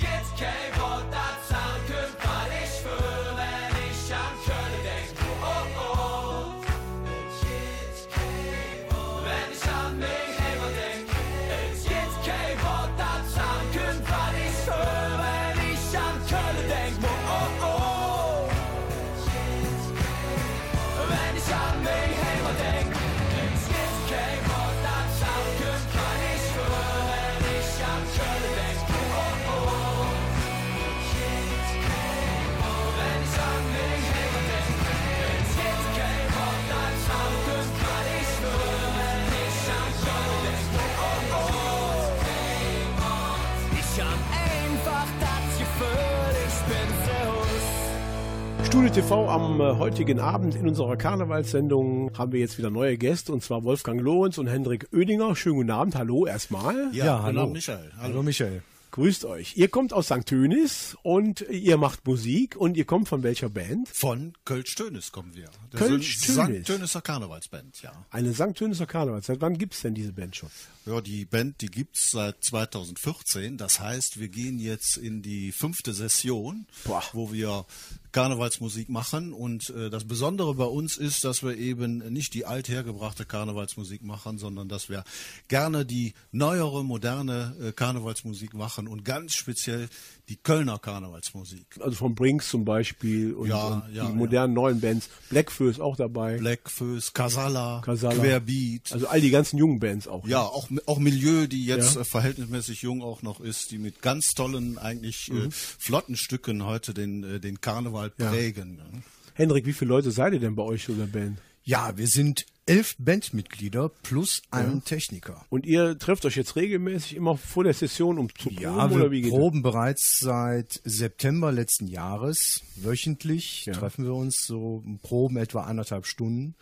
Studio 48.90 49.04
TV 49.04 49.30
am 49.30 49.62
äh, 49.62 49.76
heutigen 49.78 50.20
Abend 50.20 50.56
in 50.56 50.68
unserer 50.68 50.98
Karnevalssendung 50.98 52.12
haben 52.18 52.32
wir 52.32 52.40
jetzt 52.40 52.58
wieder 52.58 52.72
neue 52.72 52.98
Gäste 52.98 53.32
und 53.32 53.44
zwar 53.44 53.64
Wolfgang 53.64 54.02
Lorenz 54.02 54.40
und 54.40 54.48
Hendrik 54.48 54.88
Oedinger. 54.92 55.36
Schönen 55.36 55.58
guten 55.58 55.70
Abend, 55.70 55.96
hallo 55.96 56.26
erstmal. 56.26 56.90
Ja, 56.92 57.22
hallo 57.22 57.46
Michael. 57.46 57.92
Hallo 58.00 58.24
Michael. 58.24 58.64
Grüßt 58.90 59.26
euch. 59.26 59.56
Ihr 59.56 59.68
kommt 59.68 59.94
aus 59.94 60.08
St. 60.08 60.26
Tönis 60.26 60.98
und 61.04 61.42
ihr 61.42 61.78
macht 61.78 62.08
Musik 62.08 62.56
und 62.56 62.78
ihr 62.78 62.86
kommt 62.86 63.08
von 63.08 63.22
welcher 63.22 63.50
Band? 63.50 63.88
Von 63.90 64.34
Kölsch-Tönis 64.46 65.12
kommen 65.12 65.36
wir. 65.36 65.50
Das 65.70 65.82
Kölsch-Tönis. 65.82 66.64
St. 66.64 66.74
Töniser 66.74 67.02
Karnevalsband, 67.02 67.84
ja. 67.84 67.92
Eine 68.10 68.34
St. 68.34 68.56
Töniser 68.56 68.88
Karneval. 68.88 69.22
Seit 69.22 69.40
wann 69.42 69.60
gibt's 69.60 69.84
denn 69.84 69.94
diese 69.94 70.14
Band 70.14 70.36
schon? 70.36 70.50
Ja, 70.90 71.02
die 71.02 71.26
Band, 71.26 71.62
die 71.62 71.70
gibt's 71.70 72.10
seit 72.10 72.44
2014. 72.44 73.58
Das 73.58 73.80
heißt, 73.80 74.20
wir 74.20 74.28
gehen 74.28 74.58
jetzt 74.58 74.98
in 74.98 75.22
die 75.22 75.52
fünfte 75.52 75.94
Session, 75.94 76.66
wo 77.14 77.32
wir 77.32 77.68
Karnevalsmusik 78.12 78.90
machen. 78.90 79.32
Und 79.32 79.70
äh, 79.70 79.92
das 79.92 80.06
Besondere 80.06 80.56
bei 80.56 80.64
uns 80.66 80.98
ist, 80.98 81.24
dass 81.24 81.44
wir 81.44 81.56
eben 81.56 82.00
nicht 82.12 82.34
die 82.34 82.48
althergebrachte 82.48 83.28
Karnevalsmusik 83.28 84.02
machen, 84.02 84.40
sondern 84.40 84.68
dass 84.68 84.90
wir 84.90 85.04
gerne 85.48 85.86
die 85.86 86.16
neuere, 86.32 86.84
moderne 86.84 87.56
äh, 87.62 87.72
Karnevalsmusik 87.72 88.56
machen 88.56 88.88
und 88.88 89.06
ganz 89.06 89.36
speziell 89.36 89.90
die 90.30 90.38
Kölner 90.38 90.78
Karnevalsmusik. 90.80 91.66
Also 91.80 91.96
von 91.98 92.16
Brinks 92.16 92.50
zum 92.50 92.64
Beispiel 92.64 93.34
und, 93.34 93.50
Ja, 93.50 93.68
und 93.68 93.80
ja, 93.94 94.04
die 94.06 94.10
ja. 94.10 94.16
modernen 94.16 94.54
neuen 94.54 94.80
Bands. 94.80 95.10
Blackfur 95.30 95.70
ist 95.70 95.80
auch 95.82 95.96
dabei. 95.96 96.38
Blackfoes, 96.38 97.14
Casala, 97.14 97.82
Casala. 97.84 98.16
Querbeat. 98.16 98.94
Also 98.94 99.08
all 99.08 99.22
die 99.22 99.32
ganzen 99.32 99.58
jungen 99.58 99.80
Bands 99.80 100.08
auch. 100.08 100.28
Ja, 100.28 100.44
auch, 100.44 100.70
auch 100.86 101.00
Milieu, 101.00 101.48
die 101.48 101.66
jetzt 101.66 101.96
Ja. 101.96 102.02
äh, 102.02 102.06
verhältnismäßig 102.06 102.82
jung 102.84 103.02
auch 103.02 103.22
noch 103.24 103.40
ist, 103.42 103.72
die 103.72 103.80
mit 103.80 104.02
ganz 104.02 104.34
tollen, 104.36 104.78
eigentlich 104.78 105.30
äh, 105.30 105.34
Mhm. 105.34 105.52
flotten 105.52 106.16
Stücken 106.16 106.66
heute 106.66 106.94
den, 106.94 107.24
äh, 107.24 107.40
den 107.40 107.60
Karneval 107.62 108.12
Ja. 108.18 108.30
prägen. 108.30 108.76
ne? 108.76 108.86
Hendrik, 109.34 109.66
wie 109.66 109.74
viele 109.74 109.90
Leute 109.90 110.12
seid 110.12 110.34
ihr 110.34 110.40
denn 110.40 110.56
bei 110.56 110.64
euch 110.64 110.88
in 110.90 110.98
der 111.00 111.06
Band? 111.08 111.40
Ja, 111.70 111.96
wir 111.98 112.08
sind 112.08 112.48
elf 112.66 112.96
Bandmitglieder 112.98 113.90
plus 114.02 114.42
einen 114.50 114.84
Techniker. 114.84 115.46
Und 115.52 115.68
ihr 115.68 116.00
trefft 116.00 116.26
euch 116.26 116.36
jetzt 116.36 116.56
regelmäßig 116.56 117.16
immer 117.16 117.38
vor 117.38 117.64
der 117.64 117.76
Session, 117.76 118.18
um 118.18 118.28
zu 118.30 118.50
proben 118.50 118.60
Ja, 118.60 118.90
oder 118.90 119.12
wie 119.12 119.18
wir 119.18 119.22
geht 119.22 119.30
proben 119.30 119.62
bereits 119.62 120.18
seit 120.20 120.82
September 120.84 121.52
letzten 121.52 121.86
Jahres 121.86 122.64
wöchentlich. 122.76 123.70
Treffen 123.72 124.04
wir 124.06 124.16
uns 124.16 124.48
so 124.48 124.84
proben 125.04 125.38
etwa 125.38 125.62
anderthalb 125.66 126.08
Stunden, 126.08 126.56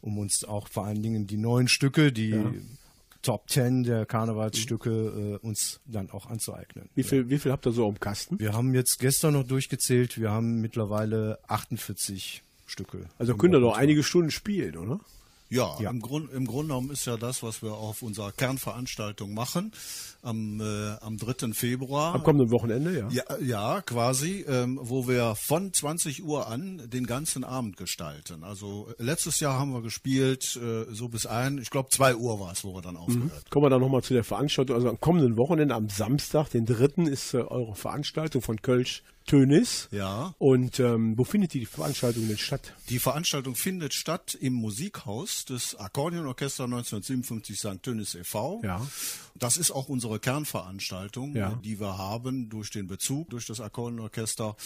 um 0.00 0.16
uns 0.18 0.44
auch 0.44 0.68
vor 0.68 0.86
allen 0.86 1.02
Dingen 1.02 1.26
die 1.26 1.38
neuen 1.38 1.66
Stücke, 1.66 2.12
die 2.12 2.28
Ja. 2.30 2.52
Top 3.22 3.48
Ten 3.48 3.82
der 3.82 4.06
Karnevalsstücke 4.06 5.40
äh, 5.42 5.44
uns 5.44 5.80
dann 5.86 6.08
auch 6.10 6.26
anzueignen. 6.26 6.88
Wie 6.94 7.02
viel, 7.02 7.28
wie 7.30 7.38
viel 7.40 7.50
habt 7.50 7.66
ihr 7.66 7.72
so 7.72 7.88
am 7.88 7.98
Kasten? 7.98 8.38
Wir 8.38 8.52
haben 8.52 8.74
jetzt 8.74 9.00
gestern 9.00 9.32
noch 9.34 9.44
durchgezählt, 9.44 10.20
wir 10.20 10.30
haben 10.30 10.60
mittlerweile 10.60 11.40
48 11.48 12.44
Stücke. 12.72 13.08
Also 13.18 13.34
könnt 13.36 13.54
ihr 13.54 13.60
doch 13.60 13.76
einige 13.76 14.02
Stunden 14.02 14.30
spielen, 14.30 14.76
oder? 14.76 14.98
Ja, 15.52 15.76
Im, 15.80 16.00
Grund, 16.00 16.32
im 16.32 16.46
Grunde 16.46 16.68
genommen 16.68 16.90
ist 16.90 17.04
ja 17.04 17.18
das, 17.18 17.42
was 17.42 17.62
wir 17.62 17.74
auf 17.74 18.00
unserer 18.00 18.32
Kernveranstaltung 18.32 19.34
machen, 19.34 19.72
am, 20.22 20.58
äh, 20.62 20.96
am 21.02 21.18
3. 21.18 21.52
Februar. 21.52 22.14
Am 22.14 22.22
kommenden 22.22 22.50
Wochenende, 22.50 22.98
ja. 22.98 23.08
Ja, 23.10 23.38
ja 23.38 23.82
quasi, 23.82 24.46
ähm, 24.48 24.80
wo 24.80 25.06
wir 25.06 25.34
von 25.34 25.70
20 25.70 26.24
Uhr 26.24 26.48
an 26.48 26.80
den 26.88 27.06
ganzen 27.06 27.44
Abend 27.44 27.76
gestalten. 27.76 28.44
Also 28.44 28.88
äh, 28.98 29.02
letztes 29.02 29.40
Jahr 29.40 29.58
haben 29.58 29.74
wir 29.74 29.82
gespielt, 29.82 30.56
äh, 30.56 30.86
so 30.90 31.08
bis 31.08 31.26
ein, 31.26 31.58
ich 31.58 31.68
glaube 31.68 31.90
2 31.90 32.16
Uhr 32.16 32.40
war 32.40 32.52
es, 32.52 32.64
wo 32.64 32.74
wir 32.74 32.80
dann 32.80 32.96
aufgehört 32.96 33.22
Mhm. 33.22 33.50
Kommen 33.50 33.66
wir 33.66 33.70
dann 33.70 33.82
nochmal 33.82 34.02
zu 34.02 34.14
der 34.14 34.24
Veranstaltung. 34.24 34.74
Also 34.74 34.88
am 34.88 34.98
kommenden 35.00 35.36
Wochenende, 35.36 35.74
am 35.74 35.90
Samstag, 35.90 36.48
den 36.48 36.64
3. 36.64 37.02
ist 37.10 37.34
äh, 37.34 37.42
eure 37.42 37.74
Veranstaltung 37.74 38.40
von 38.40 38.56
Kölsch 38.62 39.02
Tönis. 39.26 39.88
Ja. 39.90 40.34
Und 40.38 40.78
ähm, 40.80 41.16
wo 41.16 41.24
findet 41.24 41.54
die 41.54 41.66
Veranstaltung 41.66 42.26
denn 42.28 42.38
statt? 42.38 42.74
Die 42.88 42.98
Veranstaltung 42.98 43.54
findet 43.56 43.94
statt 43.94 44.34
im 44.40 44.52
Musikhaus 44.54 45.44
des 45.44 45.74
Akkordeonorchester 45.76 46.64
1957 46.64 47.58
St. 47.58 47.82
Tönis 47.82 48.14
e.V. 48.14 48.60
Ja. 48.64 48.86
Das 49.34 49.56
ist 49.56 49.70
auch 49.70 49.88
unsere 49.88 50.18
Kernveranstaltung, 50.20 51.34
Ja. 51.34 51.58
die 51.64 51.80
wir 51.80 51.98
haben 51.98 52.48
durch 52.50 52.70
den 52.70 52.86
Bezug, 52.86 53.30
durch 53.30 53.46
das 53.46 53.60
Akkordeonorchester. 53.60 54.56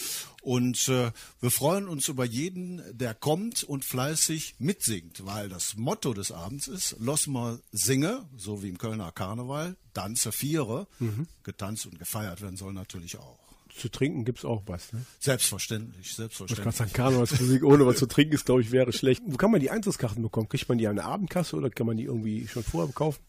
Und 0.41 0.87
äh, 0.89 1.11
wir 1.39 1.51
freuen 1.51 1.87
uns 1.87 2.07
über 2.07 2.25
jeden, 2.25 2.81
der 2.97 3.13
kommt 3.13 3.63
und 3.63 3.85
fleißig 3.85 4.55
mitsingt, 4.59 5.25
weil 5.25 5.49
das 5.49 5.75
Motto 5.77 6.13
des 6.13 6.31
Abends 6.31 6.67
ist, 6.67 6.95
Los 6.99 7.27
mal 7.27 7.59
singe, 7.71 8.25
so 8.37 8.61
wie 8.63 8.69
im 8.69 8.77
Kölner 8.77 9.11
Karneval, 9.11 9.75
Danze 9.93 10.31
viere, 10.31 10.87
Mhm. 10.99 11.27
getanzt 11.43 11.85
und 11.85 11.97
gefeiert 11.97 12.41
werden 12.41 12.57
soll 12.57 12.73
natürlich 12.73 13.17
auch. 13.17 13.39
Zu 13.77 13.89
trinken 13.89 14.25
gibt's 14.25 14.43
auch 14.43 14.63
was, 14.65 14.91
ne? 14.91 15.05
Selbstverständlich, 15.19 16.07
Ich 16.07 16.15
selbstverständlich. 16.15 16.65
wollte 16.65 16.77
gerade 16.79 16.89
sagen, 16.89 16.93
Karnevalsmusik 16.93 17.63
ohne 17.63 17.85
was 17.85 17.97
zu 17.97 18.07
trinken 18.07 18.33
ist, 18.33 18.45
glaube 18.45 18.61
ich, 18.61 18.71
wäre 18.71 18.91
schlecht. 18.91 19.21
Wo 19.25 19.37
kann 19.37 19.51
man 19.51 19.59
die 19.61 19.69
Eintrittskarten 19.69 20.21
bekommen? 20.23 20.49
Kriegt 20.49 20.67
man 20.67 20.77
die 20.79 20.87
an 20.87 20.95
der 20.95 21.05
Abendkasse 21.05 21.55
oder 21.55 21.69
kann 21.69 21.85
man 21.85 21.95
die 21.97 22.05
irgendwie 22.05 22.47
schon 22.47 22.63
vorher 22.63 22.91
kaufen? 22.93 23.19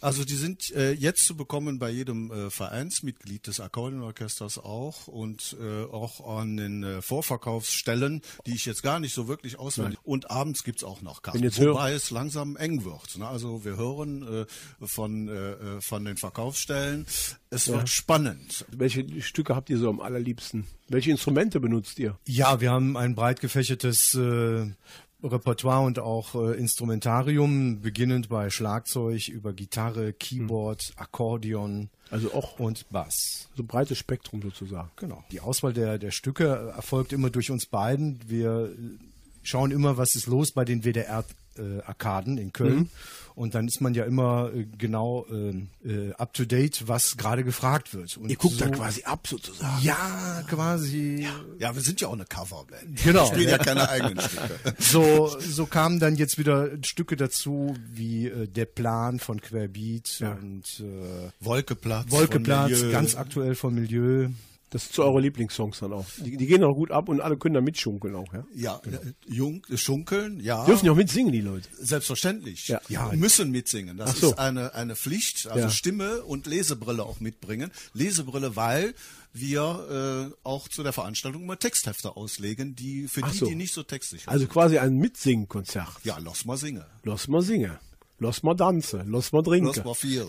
Also 0.00 0.24
die 0.24 0.36
sind 0.36 0.70
äh, 0.74 0.92
jetzt 0.92 1.26
zu 1.26 1.36
bekommen 1.36 1.78
bei 1.78 1.90
jedem 1.90 2.30
äh, 2.30 2.50
Vereinsmitglied 2.50 3.46
des 3.46 3.58
Akkordeonorchesters 3.60 4.58
auch 4.58 5.08
und 5.08 5.56
äh, 5.60 5.84
auch 5.84 6.38
an 6.38 6.56
den 6.56 6.82
äh, 6.84 7.02
Vorverkaufsstellen, 7.02 8.22
die 8.46 8.54
ich 8.54 8.64
jetzt 8.64 8.82
gar 8.82 9.00
nicht 9.00 9.14
so 9.14 9.26
wirklich 9.28 9.58
auswendig. 9.58 9.98
Und 10.04 10.30
abends 10.30 10.62
gibt's 10.62 10.84
auch 10.84 11.02
noch 11.02 11.22
Karten, 11.22 11.42
wobei 11.42 11.92
es 11.92 12.10
langsam 12.10 12.56
eng 12.56 12.84
wird. 12.84 13.18
Ne? 13.18 13.26
Also 13.26 13.64
wir 13.64 13.76
hören 13.76 14.22
äh, 14.80 14.86
von, 14.86 15.28
äh, 15.28 15.52
äh, 15.52 15.80
von 15.80 16.04
den 16.04 16.16
Verkaufsstellen, 16.16 17.04
es 17.50 17.66
Ja. 17.66 17.74
wird 17.74 17.88
spannend. 17.88 18.66
Welche 18.70 19.04
Stücke 19.22 19.56
habt 19.56 19.70
ihr 19.70 19.78
so 19.78 19.88
am 19.88 20.00
allerliebsten? 20.00 20.66
Welche 20.88 21.10
Instrumente 21.10 21.60
benutzt 21.60 21.98
ihr? 21.98 22.18
Ja, 22.26 22.60
wir 22.60 22.70
haben 22.70 22.96
ein 22.96 23.14
breit 23.14 23.40
gefächertes 23.40 24.14
äh, 24.14 24.70
Repertoire 25.22 25.84
und 25.84 25.98
auch 25.98 26.34
äh, 26.34 26.56
Instrumentarium, 26.58 27.80
beginnend 27.80 28.28
bei 28.28 28.50
Schlagzeug 28.50 29.28
über 29.28 29.52
Gitarre, 29.52 30.12
Keyboard, 30.12 30.92
Akkordeon. 30.96 31.90
Also 32.10 32.32
auch 32.32 32.58
und 32.58 32.88
Bass. 32.90 33.48
So 33.56 33.64
breites 33.64 33.98
Spektrum 33.98 34.40
sozusagen. 34.42 34.90
Genau. 34.96 35.24
Die 35.32 35.40
Auswahl 35.40 35.72
der, 35.72 35.98
der 35.98 36.10
Stücke 36.10 36.72
erfolgt 36.74 37.12
immer 37.12 37.30
durch 37.30 37.50
uns 37.50 37.66
beiden. 37.66 38.20
Wir 38.26 38.74
schauen 39.42 39.72
immer, 39.72 39.96
was 39.96 40.14
ist 40.14 40.26
los 40.26 40.52
bei 40.52 40.64
den 40.64 40.84
WDR-Arkaden 41.58 42.38
in 42.38 42.52
Köln. 42.52 42.76
Mhm. 42.76 42.90
Und 43.34 43.54
dann 43.54 43.68
ist 43.68 43.80
man 43.80 43.94
ja 43.94 44.04
immer 44.04 44.50
äh, 44.52 44.64
genau 44.64 45.24
äh, 45.30 45.50
äh, 45.88 46.12
up 46.14 46.32
to 46.34 46.44
date, 46.44 46.88
was 46.88 47.16
gerade 47.16 47.44
gefragt 47.44 47.94
wird. 47.94 48.16
Und 48.16 48.30
Ihr 48.30 48.36
guckt 48.36 48.60
da 48.60 48.68
quasi 48.68 49.04
ab 49.04 49.28
sozusagen. 49.28 49.80
Ja, 49.80 50.42
quasi. 50.48 51.28
Ja, 51.60 51.72
wir 51.72 51.82
sind 51.82 52.00
ja 52.00 52.08
auch 52.08 52.14
eine 52.14 52.24
Coverband. 52.24 53.00
Genau. 53.04 53.26
Wir 53.26 53.34
spielen 53.34 53.48
ja 53.50 53.58
keine 53.58 53.88
eigenen 53.88 54.20
Stücke. 54.20 54.58
So, 54.80 55.36
so 55.38 55.66
kamen 55.66 56.00
dann 56.00 56.16
jetzt 56.16 56.38
wieder 56.38 56.70
Stücke 56.82 57.14
dazu, 57.14 57.76
wie 57.92 58.26
äh, 58.26 58.48
Der 58.48 58.64
Plan 58.64 59.20
von 59.20 59.40
Querbeat 59.40 60.20
und 60.20 60.64
äh, 60.80 61.30
Wolkeplatz. 61.38 62.10
Wolkeplatz, 62.10 62.80
von 62.80 62.90
ganz 62.90 63.14
aktuell 63.14 63.54
vom 63.54 63.74
Milieu. 63.74 64.30
Das 64.70 64.84
ist 64.84 64.92
zu 64.92 65.02
eure 65.02 65.20
Lieblingssongs 65.20 65.78
dann 65.78 65.94
auch. 65.94 66.04
Die, 66.18 66.36
die 66.36 66.46
gehen 66.46 66.62
auch 66.62 66.74
gut 66.74 66.90
ab 66.90 67.08
und 67.08 67.20
alle 67.22 67.38
können 67.38 67.54
da 67.54 67.60
mitschunkeln 67.62 68.14
auch, 68.14 68.32
ja? 68.34 68.44
Ja, 68.54 68.80
äh, 68.84 69.12
Jung, 69.26 69.62
schunkeln, 69.74 70.40
ja. 70.40 70.64
Dürfen 70.66 70.84
die 70.84 70.90
auch 70.90 70.94
mitsingen, 70.96 71.32
die 71.32 71.40
Leute? 71.40 71.68
Selbstverständlich. 71.78 72.68
Ja. 72.68 72.80
Ja. 72.88 73.10
müssen 73.14 73.50
mitsingen. 73.50 73.96
Das 73.96 74.18
so. 74.20 74.28
ist 74.30 74.38
eine, 74.38 74.74
eine 74.74 74.94
Pflicht. 74.94 75.46
Also 75.46 75.58
Ja. 75.60 75.70
Stimme 75.70 76.22
und 76.24 76.46
Lesebrille 76.46 77.02
auch 77.04 77.20
mitbringen. 77.20 77.70
Lesebrille, 77.94 78.56
weil 78.56 78.94
wir 79.32 80.30
äh, 80.34 80.36
auch 80.46 80.68
zu 80.68 80.82
der 80.82 80.92
Veranstaltung 80.92 81.46
mal 81.46 81.56
Texthefte 81.56 82.16
auslegen, 82.16 82.74
die 82.74 83.08
für 83.08 83.22
Ach 83.24 83.30
die, 83.32 83.38
so. 83.38 83.46
die 83.46 83.54
nicht 83.54 83.72
so 83.72 83.82
textsicher 83.82 84.30
Also 84.30 84.40
sind. 84.44 84.52
quasi 84.52 84.78
ein 84.78 84.96
Mitsingen-Konzert. 84.96 85.88
Ja, 86.04 86.18
lass 86.22 86.44
mal 86.44 86.56
singen. 86.56 86.84
Lass 87.04 87.28
mal 87.28 87.42
singen. 87.42 87.78
Lass 88.20 88.42
mal 88.42 88.54
tanzen. 88.54 89.10
Lass 89.10 89.32
mal 89.32 89.42
trinken. 89.42 89.72
Lass 89.74 89.84
mal 89.84 89.94
viere. 89.94 90.28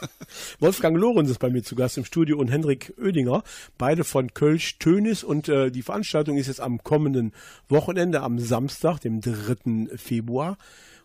Wolfgang 0.60 0.96
Lorenz 0.96 1.30
ist 1.30 1.38
bei 1.38 1.50
mir 1.50 1.62
zu 1.62 1.74
Gast 1.74 1.96
im 1.96 2.04
Studio 2.04 2.38
und 2.38 2.48
Henrik 2.48 2.92
Oedinger, 3.00 3.42
beide 3.78 4.04
von 4.04 4.34
Kölsch 4.34 4.78
Tönis 4.78 5.24
und 5.24 5.48
äh, 5.48 5.70
die 5.70 5.82
Veranstaltung 5.82 6.36
ist 6.36 6.48
jetzt 6.48 6.60
am 6.60 6.82
kommenden 6.82 7.32
Wochenende, 7.68 8.20
am 8.20 8.38
Samstag, 8.38 8.98
dem 9.00 9.20
3. 9.20 9.96
Februar 9.96 10.58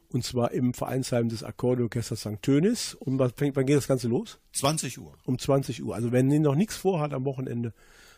und 0.09 0.23
zwar 0.23 0.51
im 0.51 0.73
Vereinsheim 0.73 1.29
des 1.29 1.43
Akkordeorchesters 1.43 2.21
St. 2.21 2.41
Tönis. 2.41 2.93
Und 2.93 3.19
wann, 3.19 3.31
fängt, 3.31 3.55
wann 3.55 3.65
geht 3.65 3.77
das 3.77 3.87
Ganze 3.87 4.07
los? 4.07 4.39
20 4.53 4.99
Uhr. 4.99 5.13
Um 5.25 5.37
20 5.37 5.83
Uhr. 5.83 5.95
Also 5.95 6.11
wenn 6.11 6.31
ihr 6.31 6.39
noch 6.39 6.55
nichts 6.55 6.75
vorhat 6.75 7.13
am 7.13 7.25
Wochenende, 7.25 7.73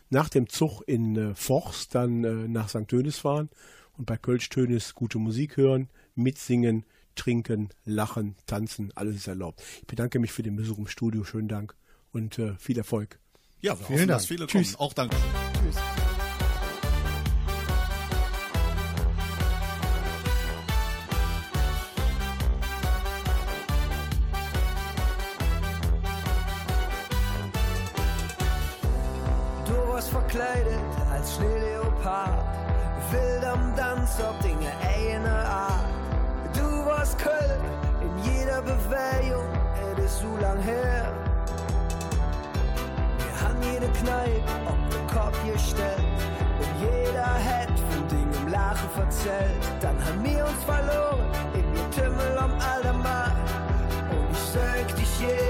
nach 0.08 0.28
dem 0.28 0.48
Zug 0.48 0.82
in 0.86 1.16
äh, 1.16 1.34
Forst 1.34 1.94
dann 1.94 2.24
äh, 2.24 2.48
nach 2.48 2.68
St. 2.68 2.88
Tönis 2.88 3.18
fahren 3.18 3.48
und 3.96 4.06
bei 4.06 4.16
Kölsch 4.16 4.48
Tönis 4.48 4.94
gute 4.94 5.18
Musik 5.18 5.56
hören, 5.56 5.88
mitsingen, 6.14 6.84
trinken, 7.14 7.68
lachen, 7.84 8.36
tanzen, 8.46 8.92
alles 8.94 9.16
ist 9.16 9.26
erlaubt. 9.28 9.62
Ich 9.80 9.86
bedanke 9.86 10.18
mich 10.18 10.32
für 10.32 10.42
den 10.42 10.56
Besuch 10.56 10.78
im 10.78 10.86
Studio. 10.86 11.24
Schönen 11.24 11.48
Dank 11.48 11.74
und 12.12 12.38
äh, 12.38 12.54
viel 12.58 12.78
Erfolg. 12.78 13.18
Ja, 13.60 13.72
wir 13.72 13.76
Vielen 13.86 13.98
hoffen, 13.98 14.08
Dank. 14.08 14.18
dass 14.20 14.26
viele 14.26 14.46
Tschüss. 14.46 14.72
kommen. 14.74 14.88
Auch 14.88 14.92
danke. 14.94 15.16
Du 15.16 15.99
Kneipe 43.92 44.42
auf 44.66 44.78
den 44.92 45.06
Kopf 45.16 45.36
gestellt 45.44 46.04
und 46.58 46.72
jeder 46.80 47.26
hat 47.26 47.70
von 47.90 48.08
Dingen 48.08 48.32
im 48.42 48.48
Lachen 48.48 48.88
verzählt. 48.94 49.62
Dann 49.80 49.96
haben 50.04 50.24
wir 50.24 50.44
uns 50.44 50.64
verloren 50.64 51.26
im 51.54 51.74
Getümmel 51.74 52.38
am 52.38 52.52
Aldermann 52.74 53.32
und 54.10 54.30
ich 54.32 54.38
sag 54.38 54.96
dich 54.96 55.20
jedes 55.20 55.49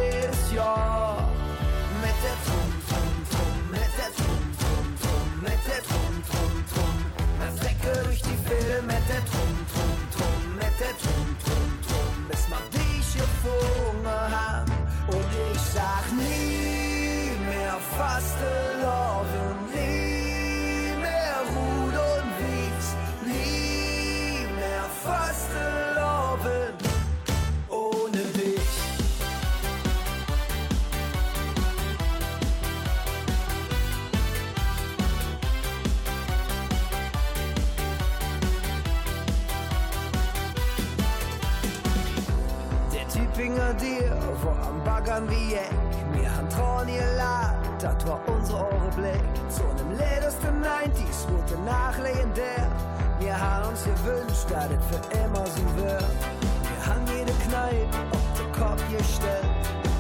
Baggern 45.21 45.31
wie 45.31 45.53
Jack. 45.53 45.71
Wir 46.15 46.35
haben 46.35 46.49
Trauen 46.49 46.87
geladen, 46.87 47.59
das 47.81 48.07
war 48.07 48.21
unsere 48.27 48.59
Ohren 48.59 48.91
Blick. 48.97 49.23
Zu 49.51 49.63
einem 49.63 49.97
letzten 49.97 50.63
90s 50.63 51.29
wurde 51.29 51.63
nach 51.65 51.99
legendär. 51.99 52.71
Wir 53.19 53.39
haben 53.39 53.69
uns 53.69 53.85
gewünscht, 53.85 54.47
dass 54.49 54.67
es 54.67 54.85
für 54.89 55.19
immer 55.19 55.47
so 55.47 55.77
wird. 55.77 56.05
Wir 56.41 56.87
haben 56.87 57.07
jede 57.07 57.33
Kneipe 57.33 57.99
auf 58.11 58.39
den 58.39 58.53
Kopf 58.53 58.83
gestellt. 58.91 59.45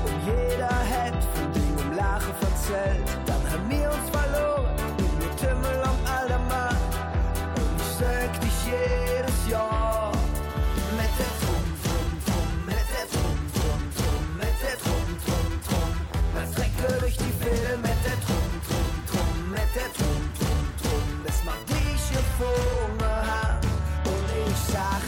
Und 0.05 0.19
jeder 0.25 0.69
hat 0.69 1.15
von 1.35 1.51
im 1.85 1.97
Lachen 1.97 2.35
verzählt. 2.41 3.10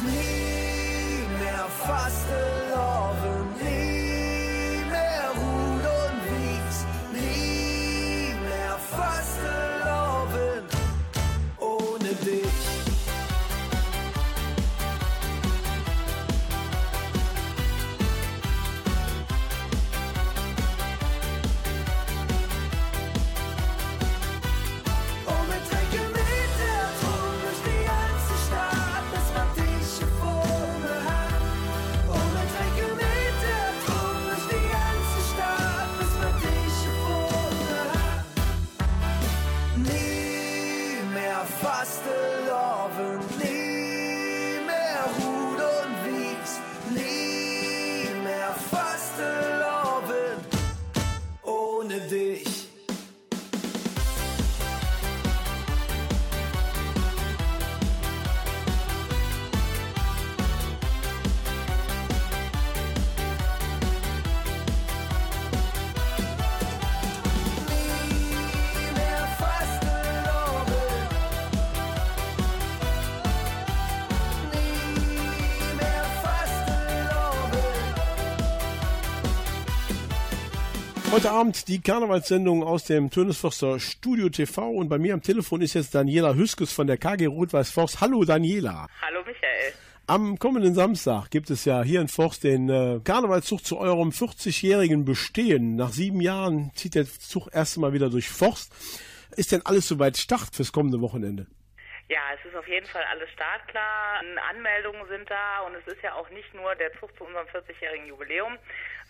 Nie 0.05 1.27
mehr 1.39 1.67
Fasteloven, 1.87 2.62
Heute 81.13 81.31
Abend 81.31 81.69
die 81.69 81.83
Karnevalssendung 81.83 82.65
aus 82.65 82.85
dem 82.85 83.11
Tönesforster 83.11 83.79
Studio 83.79 84.31
TV 84.31 84.71
und 84.71 84.89
bei 84.89 84.97
mir 84.97 85.13
am 85.13 85.21
Telefon 85.21 85.61
ist 85.61 85.75
jetzt 85.75 85.95
Daniela 85.95 86.33
Hüskes 86.33 86.73
von 86.73 86.87
der 86.87 86.97
KG 86.97 87.27
Rot-Weiß 87.27 87.71
Forst. 87.71 88.01
Hallo 88.01 88.25
Daniela. 88.25 88.89
Hallo 89.03 89.21
Michael. 89.27 89.75
Am 90.07 90.39
kommenden 90.39 90.75
Samstag 90.75 91.31
gibt 91.31 91.51
es 91.51 91.67
ja 91.67 91.83
hier 91.83 92.01
in 92.01 92.09
Forst 92.09 92.45
den 92.45 92.71
äh, 92.71 92.99
Karnevalszug 93.05 93.63
zu 93.63 93.77
eurem 93.77 94.09
40-jährigen 94.09 95.05
Bestehen. 95.05 95.77
Nach 95.77 95.91
sieben 95.91 96.23
Jahren 96.23 96.73
zieht 96.75 96.95
der 96.95 97.05
Zug 97.05 97.49
erst 97.53 97.77
mal 97.77 97.93
wieder 97.93 98.09
durch 98.09 98.31
Forst. 98.31 98.73
Ist 99.37 99.53
denn 99.53 99.61
alles 99.67 99.89
soweit 99.89 100.17
Start 100.17 100.57
fürs 100.57 100.73
kommende 100.73 101.03
Wochenende? 101.03 101.47
Ja, 102.09 102.21
es 102.35 102.45
ist 102.45 102.57
auf 102.57 102.69
jeden 102.69 102.87
Fall 102.87 103.05
alles 103.11 103.29
startklar. 103.31 104.21
Anmeldungen 104.51 105.07
sind 105.09 105.31
da 105.31 105.61
und 105.67 105.75
es 105.75 105.87
ist 105.87 106.03
ja 106.03 106.15
auch 106.15 106.29
nicht 106.31 106.53
nur 106.55 106.75
der 106.75 106.93
Zug 106.99 107.17
zu 107.17 107.25
unserem 107.25 107.47
40-jährigen 107.49 108.07
Jubiläum, 108.07 108.59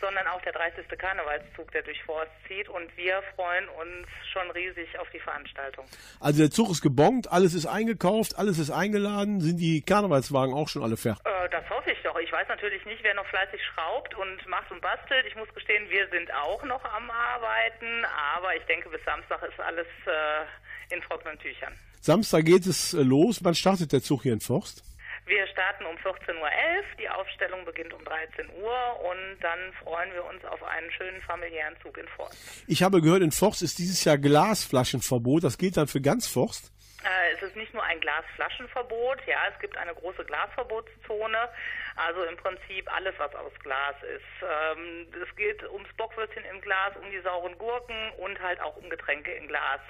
sondern 0.03 0.27
auch 0.27 0.43
der 0.43 0.53
30. 0.53 0.87
Karnevalszug, 0.99 1.71
der 1.71 1.83
durch 1.83 2.03
Forst 2.03 2.33
zieht 2.49 2.69
und 2.69 2.95
wir 2.97 3.23
freuen 3.37 3.69
uns 3.69 4.07
schon 4.33 4.51
riesig 4.51 4.99
auf 4.99 5.09
die 5.15 5.21
Veranstaltung. 5.21 5.87
Also 6.21 6.43
der 6.43 6.51
Zug 6.51 6.71
ist 6.71 6.83
gebongt, 6.83 7.31
alles 7.31 7.55
ist 7.55 7.67
eingekauft, 7.67 8.37
alles 8.37 8.59
ist 8.59 8.71
eingeladen. 8.71 9.41
Sind 9.41 9.59
die 9.59 9.81
Karnevalswagen 9.81 10.55
auch 10.55 10.69
schon 10.69 10.83
alle 10.83 10.97
fertig? 10.97 11.25
Äh, 11.25 11.49
das 11.51 11.65
hoffe 11.71 11.93
ich 11.93 12.03
doch. 12.03 12.19
Ich 12.19 12.33
weiß 12.33 12.49
natürlich 12.49 12.85
nicht, 12.85 13.03
wer 13.03 13.15
noch 13.15 13.27
fleißig 13.27 13.61
schraubt 13.73 14.15
und 14.17 14.47
macht 14.49 14.71
und 14.73 14.81
bastelt. 14.81 15.25
Ich 15.27 15.37
muss 15.37 15.49
gestehen, 15.55 15.89
wir 15.89 16.09
sind 16.09 16.33
auch 16.35 16.63
noch 16.65 16.85
am 16.85 17.11
Arbeiten, 17.11 18.05
aber 18.37 18.57
ich 18.57 18.65
denke, 18.65 18.89
bis 18.91 19.03
Samstag 19.05 19.41
ist 19.45 19.61
alles 19.61 19.87
äh, 20.07 20.95
in 20.95 21.01
trockenen 21.03 21.39
Tüchern. 21.39 21.73
Samstag 22.01 22.45
geht 22.45 22.67
es 22.67 22.95
äh, 22.95 23.03
los. 23.03 23.45
Wann 23.45 23.55
startet 23.55 23.93
der 23.93 24.03
Zug 24.03 24.23
hier 24.23 24.33
in 24.33 24.41
Forst? 24.41 24.83
Wir 25.27 25.47
starten 25.47 25.87
um 25.87 25.97
14.11 25.97 26.41
Uhr, 26.41 26.51
die 26.99 27.09
Aufstellung 27.09 27.65
beginnt 27.65 27.95
um 27.95 28.05
13 28.05 28.49
Uhr 28.61 29.01
und 29.09 29.39
dann 29.41 29.73
freuen 29.83 30.13
wir 30.13 30.25
uns 30.25 30.45
auf 30.45 30.63
einen 30.65 30.91
schönen 30.91 31.23
familiären 31.23 31.75
Zug 31.81 31.97
in 31.97 32.09
Forst. 32.09 32.65
Ich 32.67 32.83
habe 32.83 33.01
gehört, 33.01 33.23
in 33.23 33.31
Forst 33.31 33.63
ist 33.63 33.79
dieses 33.79 34.05
Jahr 34.05 34.19
Glasflaschenverbot. 34.19 35.45
Das 35.45 35.59
gilt 35.59 35.77
dann 35.77 35.87
für 35.87 36.01
ganz 36.01 36.27
Forst? 36.27 36.73
Äh, 37.05 37.35
es 37.35 37.43
ist 37.43 37.57
nicht 37.57 37.75
nur 37.75 37.83
ein 37.83 38.01
Glasflaschenverbot, 38.01 39.19
ja, 39.27 39.39
es 39.53 39.59
gibt 39.59 39.77
eine 39.77 39.95
große 39.95 40.25
Glasverbotszone, 40.25 41.49
also 41.97 42.23
im 42.25 42.37
Prinzip 42.37 42.93
alles, 42.95 43.15
was 43.19 43.35
aus 43.35 43.53
Glas 43.63 43.97
ist. 44.03 44.23
Ähm, 44.43 45.09
es 45.21 45.37
geht 45.37 45.63
ums 45.69 45.93
Bockwürstchen 45.97 46.45
im 46.45 46.61
Glas, 46.61 46.95
um 47.03 47.11
die 47.11 47.21
sauren 47.21 47.59
Gurken 47.59 48.13
und 48.19 48.41
halt 48.41 48.61
auch 48.61 48.77
um 48.77 48.89
Getränke 48.89 49.33
in 49.33 49.49
Glas. 49.49 49.81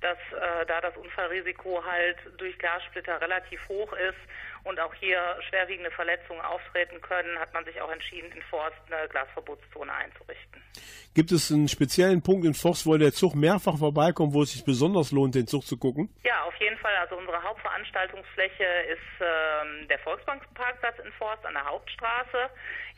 Dass 0.00 0.18
äh, 0.18 0.66
da 0.66 0.80
das 0.80 0.96
Unfallrisiko 0.96 1.84
halt 1.84 2.18
durch 2.36 2.56
Glassplitter 2.58 3.20
relativ 3.20 3.60
hoch 3.68 3.92
ist 3.92 4.18
und 4.64 4.78
auch 4.80 4.94
hier 4.94 5.18
schwerwiegende 5.48 5.90
Verletzungen 5.90 6.40
auftreten 6.40 7.00
können, 7.00 7.38
hat 7.38 7.52
man 7.52 7.64
sich 7.64 7.80
auch 7.80 7.90
entschieden, 7.90 8.30
in 8.32 8.42
Forst 8.42 8.76
eine 8.90 9.08
Glasverbotszone 9.08 9.92
einzurichten. 9.92 10.62
Gibt 11.14 11.32
es 11.32 11.50
einen 11.50 11.68
speziellen 11.68 12.22
Punkt 12.22 12.46
in 12.46 12.54
Forst, 12.54 12.86
wo 12.86 12.96
der 12.96 13.12
Zug 13.12 13.34
mehrfach 13.34 13.78
vorbeikommt, 13.78 14.32
wo 14.34 14.42
es 14.42 14.52
sich 14.52 14.64
besonders 14.64 15.12
lohnt, 15.12 15.34
den 15.34 15.46
Zug 15.46 15.64
zu 15.64 15.76
gucken? 15.76 16.08
Ja, 16.24 16.42
auf 16.44 16.54
jeden 16.56 16.78
Fall. 16.78 16.94
Also 16.96 17.16
unsere 17.16 17.42
Hauptveranstaltungsfläche 17.42 18.64
ist 18.88 19.20
ähm, 19.20 19.88
der 19.88 19.98
Volksbankparkplatz 19.98 20.98
in 21.04 21.12
Forst 21.12 21.44
an 21.44 21.54
der 21.54 21.66
Hauptstraße. 21.66 22.50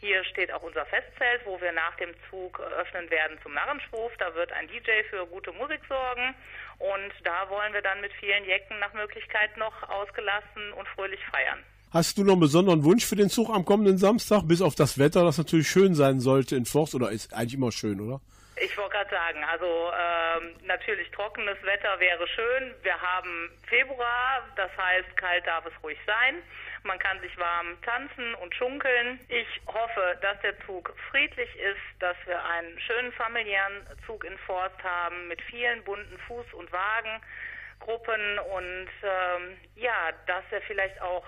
Hier 0.04 0.22
steht 0.24 0.52
auch 0.52 0.62
unser 0.62 0.84
Festzelt, 0.84 1.40
wo 1.46 1.58
wir 1.62 1.72
nach 1.72 1.96
dem 1.96 2.10
Zug 2.28 2.60
öffnen 2.60 3.08
werden 3.08 3.38
zum 3.42 3.54
Narrenschwurf. 3.54 4.12
Da 4.18 4.34
wird 4.34 4.52
ein 4.52 4.68
DJ 4.68 4.90
für 5.08 5.24
gute 5.24 5.50
Musik 5.52 5.80
sorgen. 5.88 6.34
Und 6.76 7.12
da 7.22 7.48
wollen 7.48 7.72
wir 7.72 7.80
dann 7.80 8.02
mit 8.02 8.12
vielen 8.20 8.44
Jecken 8.44 8.78
nach 8.80 8.92
Möglichkeit 8.92 9.56
noch 9.56 9.72
ausgelassen 9.88 10.74
und 10.76 10.86
fröhlich 10.88 11.20
feiern. 11.32 11.64
Hast 11.90 12.18
du 12.18 12.22
noch 12.22 12.32
einen 12.32 12.42
besonderen 12.42 12.84
Wunsch 12.84 13.06
für 13.06 13.16
den 13.16 13.30
Zug 13.30 13.48
am 13.48 13.64
kommenden 13.64 13.96
Samstag, 13.96 14.42
bis 14.46 14.60
auf 14.60 14.74
das 14.74 14.98
Wetter, 14.98 15.24
das 15.24 15.38
natürlich 15.38 15.68
schön 15.68 15.94
sein 15.94 16.20
sollte 16.20 16.54
in 16.54 16.66
Forst, 16.66 16.94
oder 16.94 17.10
ist 17.10 17.32
eigentlich 17.32 17.54
immer 17.54 17.72
schön, 17.72 17.98
oder? 17.98 18.20
Ich 18.56 18.76
wollte 18.76 18.92
gerade 18.92 19.10
sagen, 19.10 19.42
also 19.44 19.66
ähm, 19.66 20.54
natürlich 20.66 21.10
trockenes 21.12 21.56
Wetter 21.62 21.98
wäre 21.98 22.28
schön. 22.28 22.74
Wir 22.82 23.00
haben 23.00 23.50
Februar, 23.66 24.42
das 24.54 24.70
heißt, 24.76 25.16
kalt 25.16 25.46
darf 25.46 25.64
es 25.64 25.82
ruhig 25.82 25.98
sein. 26.06 26.42
Man 26.84 26.98
kann 26.98 27.18
sich 27.20 27.36
warm 27.38 27.80
tanzen 27.82 28.34
und 28.36 28.54
schunkeln. 28.54 29.18
Ich 29.28 29.46
hoffe, 29.66 30.18
dass 30.20 30.38
der 30.42 30.54
Zug 30.66 30.92
friedlich 31.10 31.48
ist, 31.56 31.80
dass 31.98 32.16
wir 32.26 32.42
einen 32.44 32.78
schönen 32.78 33.10
familiären 33.12 33.86
Zug 34.06 34.22
in 34.24 34.36
Forst 34.38 34.82
haben 34.82 35.26
mit 35.28 35.40
vielen 35.42 35.82
bunten 35.84 36.16
Fuß- 36.28 36.52
und 36.52 36.70
Wagengruppen 36.70 38.38
und 38.54 38.88
ähm, 39.02 39.56
ja, 39.76 40.12
dass 40.26 40.44
er 40.50 40.60
vielleicht 40.62 41.00
auch 41.00 41.24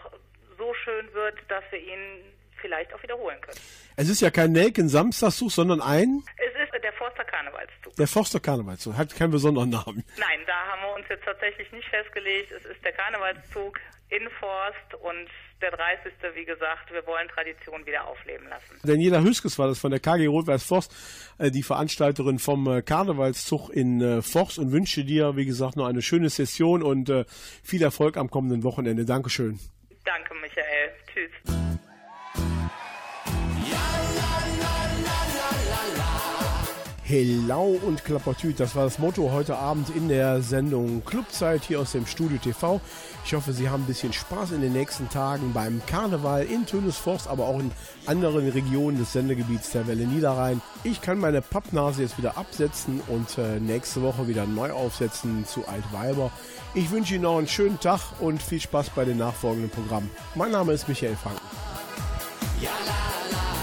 so 0.59 0.75
schön 0.85 1.13
wird, 1.15 1.39
dass 1.49 1.65
wir 1.71 1.79
ihn 1.81 2.23
vielleicht 2.61 2.93
auch 2.93 3.03
wiederholen 3.03 3.41
können. 3.41 3.59
Es 3.97 4.09
ist 4.11 4.21
ja 4.21 4.31
kein 4.31 4.53
Nelken 4.53 4.89
Samstagszug, 4.89 5.51
sondern 5.51 5.81
ein 5.81 6.23
Es 6.37 6.55
ist 6.63 6.83
der 6.83 6.93
Forster 6.93 7.25
Karnevalszug. 7.25 7.97
der 7.97 8.07
Forster 8.07 8.41
Karnevalszug. 8.41 8.95
Hat 8.97 9.15
keinen 9.17 9.31
besonderen 9.33 9.71
Namen. 9.71 10.05
Nein, 10.19 10.41
da 10.47 10.67
haben 10.67 10.83
wir 10.83 10.95
uns 10.97 11.07
jetzt 11.09 11.25
tatsächlich 11.25 11.71
nicht 11.73 11.89
festgelegt. 11.89 12.53
Es 12.53 12.65
ist 12.65 12.85
der 12.85 12.93
Karnevalszug 12.93 13.79
in 14.11 14.29
Forst 14.39 14.95
und 15.01 15.29
der 15.61 15.71
30. 15.71 16.13
wie 16.35 16.45
gesagt, 16.45 16.93
wir 16.93 17.07
wollen 17.07 17.29
Tradition 17.29 17.85
wieder 17.87 18.07
aufleben 18.07 18.49
lassen. 18.49 18.79
Daniela 18.83 19.23
Hüskes 19.23 19.59
war 19.59 19.69
das 19.69 19.79
von 19.79 19.91
der 19.91 20.01
KG 20.01 20.27
Rot-Weiß 20.27 20.65
Forst, 20.65 20.95
äh, 21.39 21.51
die 21.51 21.63
Veranstalterin 21.63 22.39
vom 22.39 22.67
äh, 22.67 22.83
Karnevalszug 22.83 23.71
in 23.71 24.01
äh, 24.01 24.23
Forst 24.23 24.59
und 24.59 24.73
wünsche 24.73 25.05
dir, 25.05 25.37
wie 25.37 25.47
gesagt, 25.47 25.77
noch 25.77 25.87
eine 25.87 26.03
schöne 26.03 26.29
Session 26.29 26.83
und 26.83 27.13
viel 27.63 27.83
Erfolg 27.83 28.17
am 28.17 28.31
kommenden 28.31 28.65
Wochenende. 28.65 29.05
Dankeschön. 29.05 29.59
Danke, 30.05 30.35
Michael. 30.35 30.93
Tschüss. 31.13 31.77
Hello 37.09 37.79
und 37.87 38.05
Klappertüt, 38.05 38.59
das 38.59 38.75
war 38.75 38.83
das 38.83 38.99
Motto 38.99 39.31
heute 39.31 39.57
Abend 39.57 39.95
in 39.95 40.09
der 40.09 40.43
Sendung 40.43 41.05
Clubzeit 41.05 41.63
hier 41.63 41.79
aus 41.79 41.93
dem 41.93 42.05
Studio 42.05 42.37
TV. 42.39 42.81
Ich 43.25 43.33
hoffe, 43.33 43.53
Sie 43.53 43.69
haben 43.69 43.85
ein 43.85 43.87
bisschen 43.87 44.13
Spaß 44.13 44.51
in 44.51 44.61
den 44.61 44.73
nächsten 44.73 45.09
Tagen 45.09 45.53
beim 45.53 45.81
Karneval 45.87 46.43
in 46.43 46.67
Tönesforst, 46.67 47.29
aber 47.29 47.47
auch 47.47 47.61
in 47.61 47.71
anderen 48.07 48.49
Regionen 48.49 48.99
des 48.99 49.13
Sendegebiets 49.13 49.71
der 49.71 49.87
Welle 49.87 50.05
Niederrhein. 50.05 50.61
Ich 50.83 51.01
kann 51.01 51.21
meine 51.21 51.43
Pappnase 51.43 52.03
jetzt 52.03 52.19
wieder 52.19 52.37
absetzen 52.37 53.01
und 53.07 53.39
äh, 53.39 53.61
nächste 53.61 54.03
Woche 54.03 54.27
wieder 54.27 54.45
neu 54.45 54.73
aufsetzen 54.73 55.47
zu 55.47 55.65
Altweiber. 55.69 56.33
Ich 56.75 56.91
wünsche 56.91 57.15
Ihnen 57.15 57.23
noch 57.23 57.39
einen 57.39 57.47
schönen 57.47 57.79
Tag 57.79 58.01
und 58.19 58.43
viel 58.43 58.61
Spaß 58.61 58.91
bei 58.91 59.05
den 59.05 59.19
nachfolgenden 59.19 59.71
Programmen. 59.71 60.11
Mein 60.35 60.51
Name 60.51 60.73
ist 60.73 60.89
Michael 60.89 61.15
Franken. 61.15 61.47
Spät 62.57 62.71
nachts 62.87 63.37
komm 63.37 63.56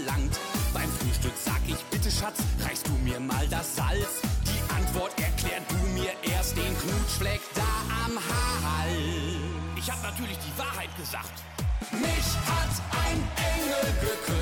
verlangt. 0.00 0.38
Beim 0.72 0.90
Frühstück 0.90 1.32
sag 1.36 1.60
ich, 1.66 1.76
bitte 1.90 2.10
Schatz, 2.10 2.38
reichst 2.64 2.86
du 2.86 2.92
mir 3.04 3.20
mal 3.20 3.46
das 3.48 3.76
Salz? 3.76 4.22
Die 4.46 4.74
Antwort 4.74 5.12
erklärt 5.20 5.64
du 5.68 5.76
mir 5.98 6.12
erst 6.34 6.56
den 6.56 6.76
Knutschfleck 6.78 7.40
da 7.54 8.06
am 8.06 8.16
Hals. 8.16 8.96
Ich 9.76 9.90
hab 9.90 10.02
natürlich 10.02 10.38
die 10.38 10.58
Wahrheit 10.58 10.94
gesagt. 10.96 11.42
Mich 11.92 12.28
hat 12.46 12.74
ein 13.06 13.18
Engel 13.54 13.94
geküsst. 14.00 14.39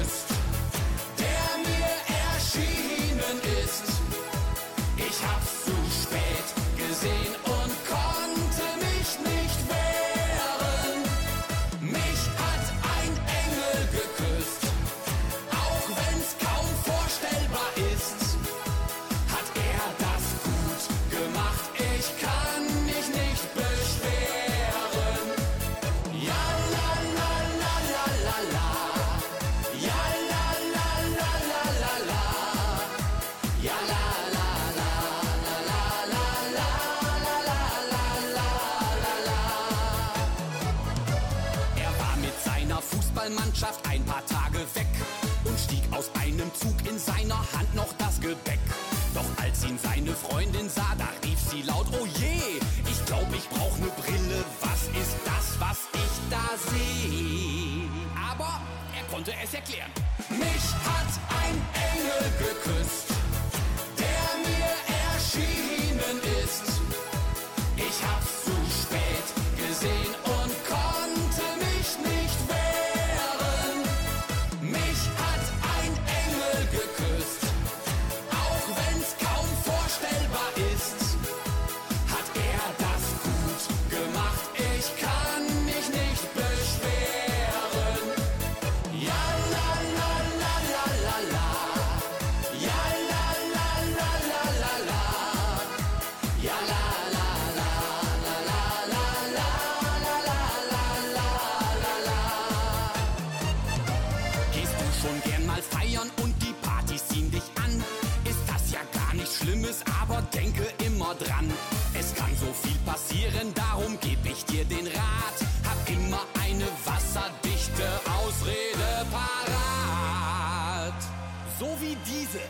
Krise, 122.29 122.41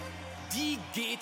die 0.52 0.78
geht 0.92 1.20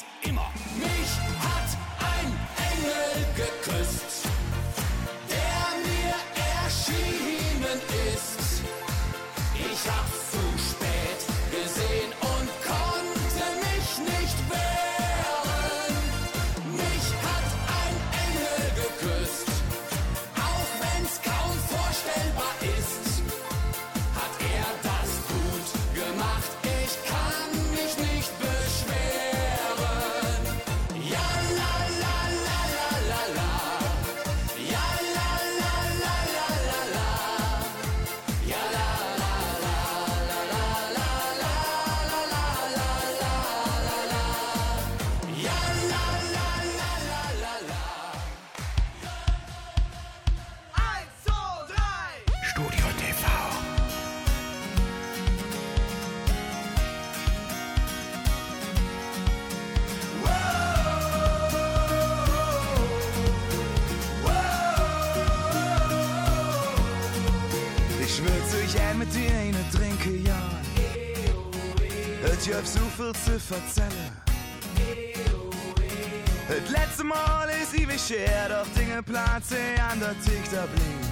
Ozean, 79.36 80.00
der 80.00 80.14
tickt 80.24 80.50
der 80.50 80.66
blieb 80.66 81.04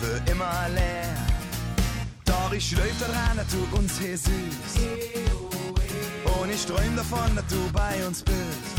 für 0.00 0.30
immer 0.30 0.68
leer. 0.74 1.14
Doch 2.24 2.50
ich 2.52 2.68
schläf 2.68 2.98
daran, 2.98 3.36
dass 3.36 3.46
du 3.48 3.76
uns 3.76 3.98
hier 3.98 4.16
süß. 4.16 4.30
Und 6.40 6.50
ich 6.50 6.64
träum 6.64 6.96
davon, 6.96 7.36
dass 7.36 7.46
du 7.48 7.70
bei 7.72 8.06
uns 8.06 8.22
bist. 8.22 8.75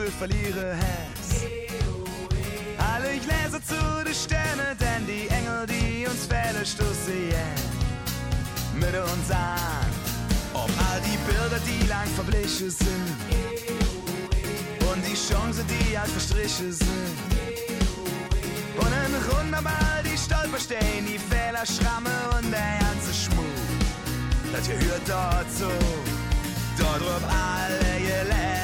Schätze 0.00 0.10
verliere 0.12 0.76
es. 1.20 1.42
Alle 2.78 3.12
lese 3.12 3.62
zu 3.62 4.04
den 4.04 4.14
Sternen, 4.14 4.76
denn 4.78 5.06
die 5.06 5.28
Engel, 5.28 5.66
die 5.66 6.06
uns 6.06 6.26
fällen, 6.26 6.64
stoßen 6.64 7.30
yeah, 7.30 7.40
mit 8.74 8.94
uns 8.94 9.30
an. 9.30 9.86
Ob 10.54 10.70
all 10.90 11.00
die 11.02 11.18
Bilder, 11.26 11.60
die 11.66 11.86
lang 11.86 12.06
verblichen 12.14 12.70
sind, 12.70 13.16
und 14.90 15.04
die 15.06 15.14
Chance, 15.14 15.64
die 15.68 15.98
halt 15.98 16.10
verstrichen 16.10 16.72
sind. 16.72 17.16
Und 18.76 18.86
in 18.86 19.14
Runderball, 19.30 20.02
die 20.04 20.16
Stolper 20.16 20.58
stehen, 20.58 21.06
die 21.06 21.18
Fehler, 21.18 21.64
Schramme 21.66 22.10
und 22.36 22.50
der 22.50 22.78
ganze 22.80 23.12
Schmuck. 23.12 23.44
Das 24.52 24.66
gehört 24.66 25.02
dort 25.06 25.46
dazu, 25.46 25.70
dort 26.78 27.00
rüber 27.00 27.28
alle 27.28 28.00
gelernt. 28.00 28.59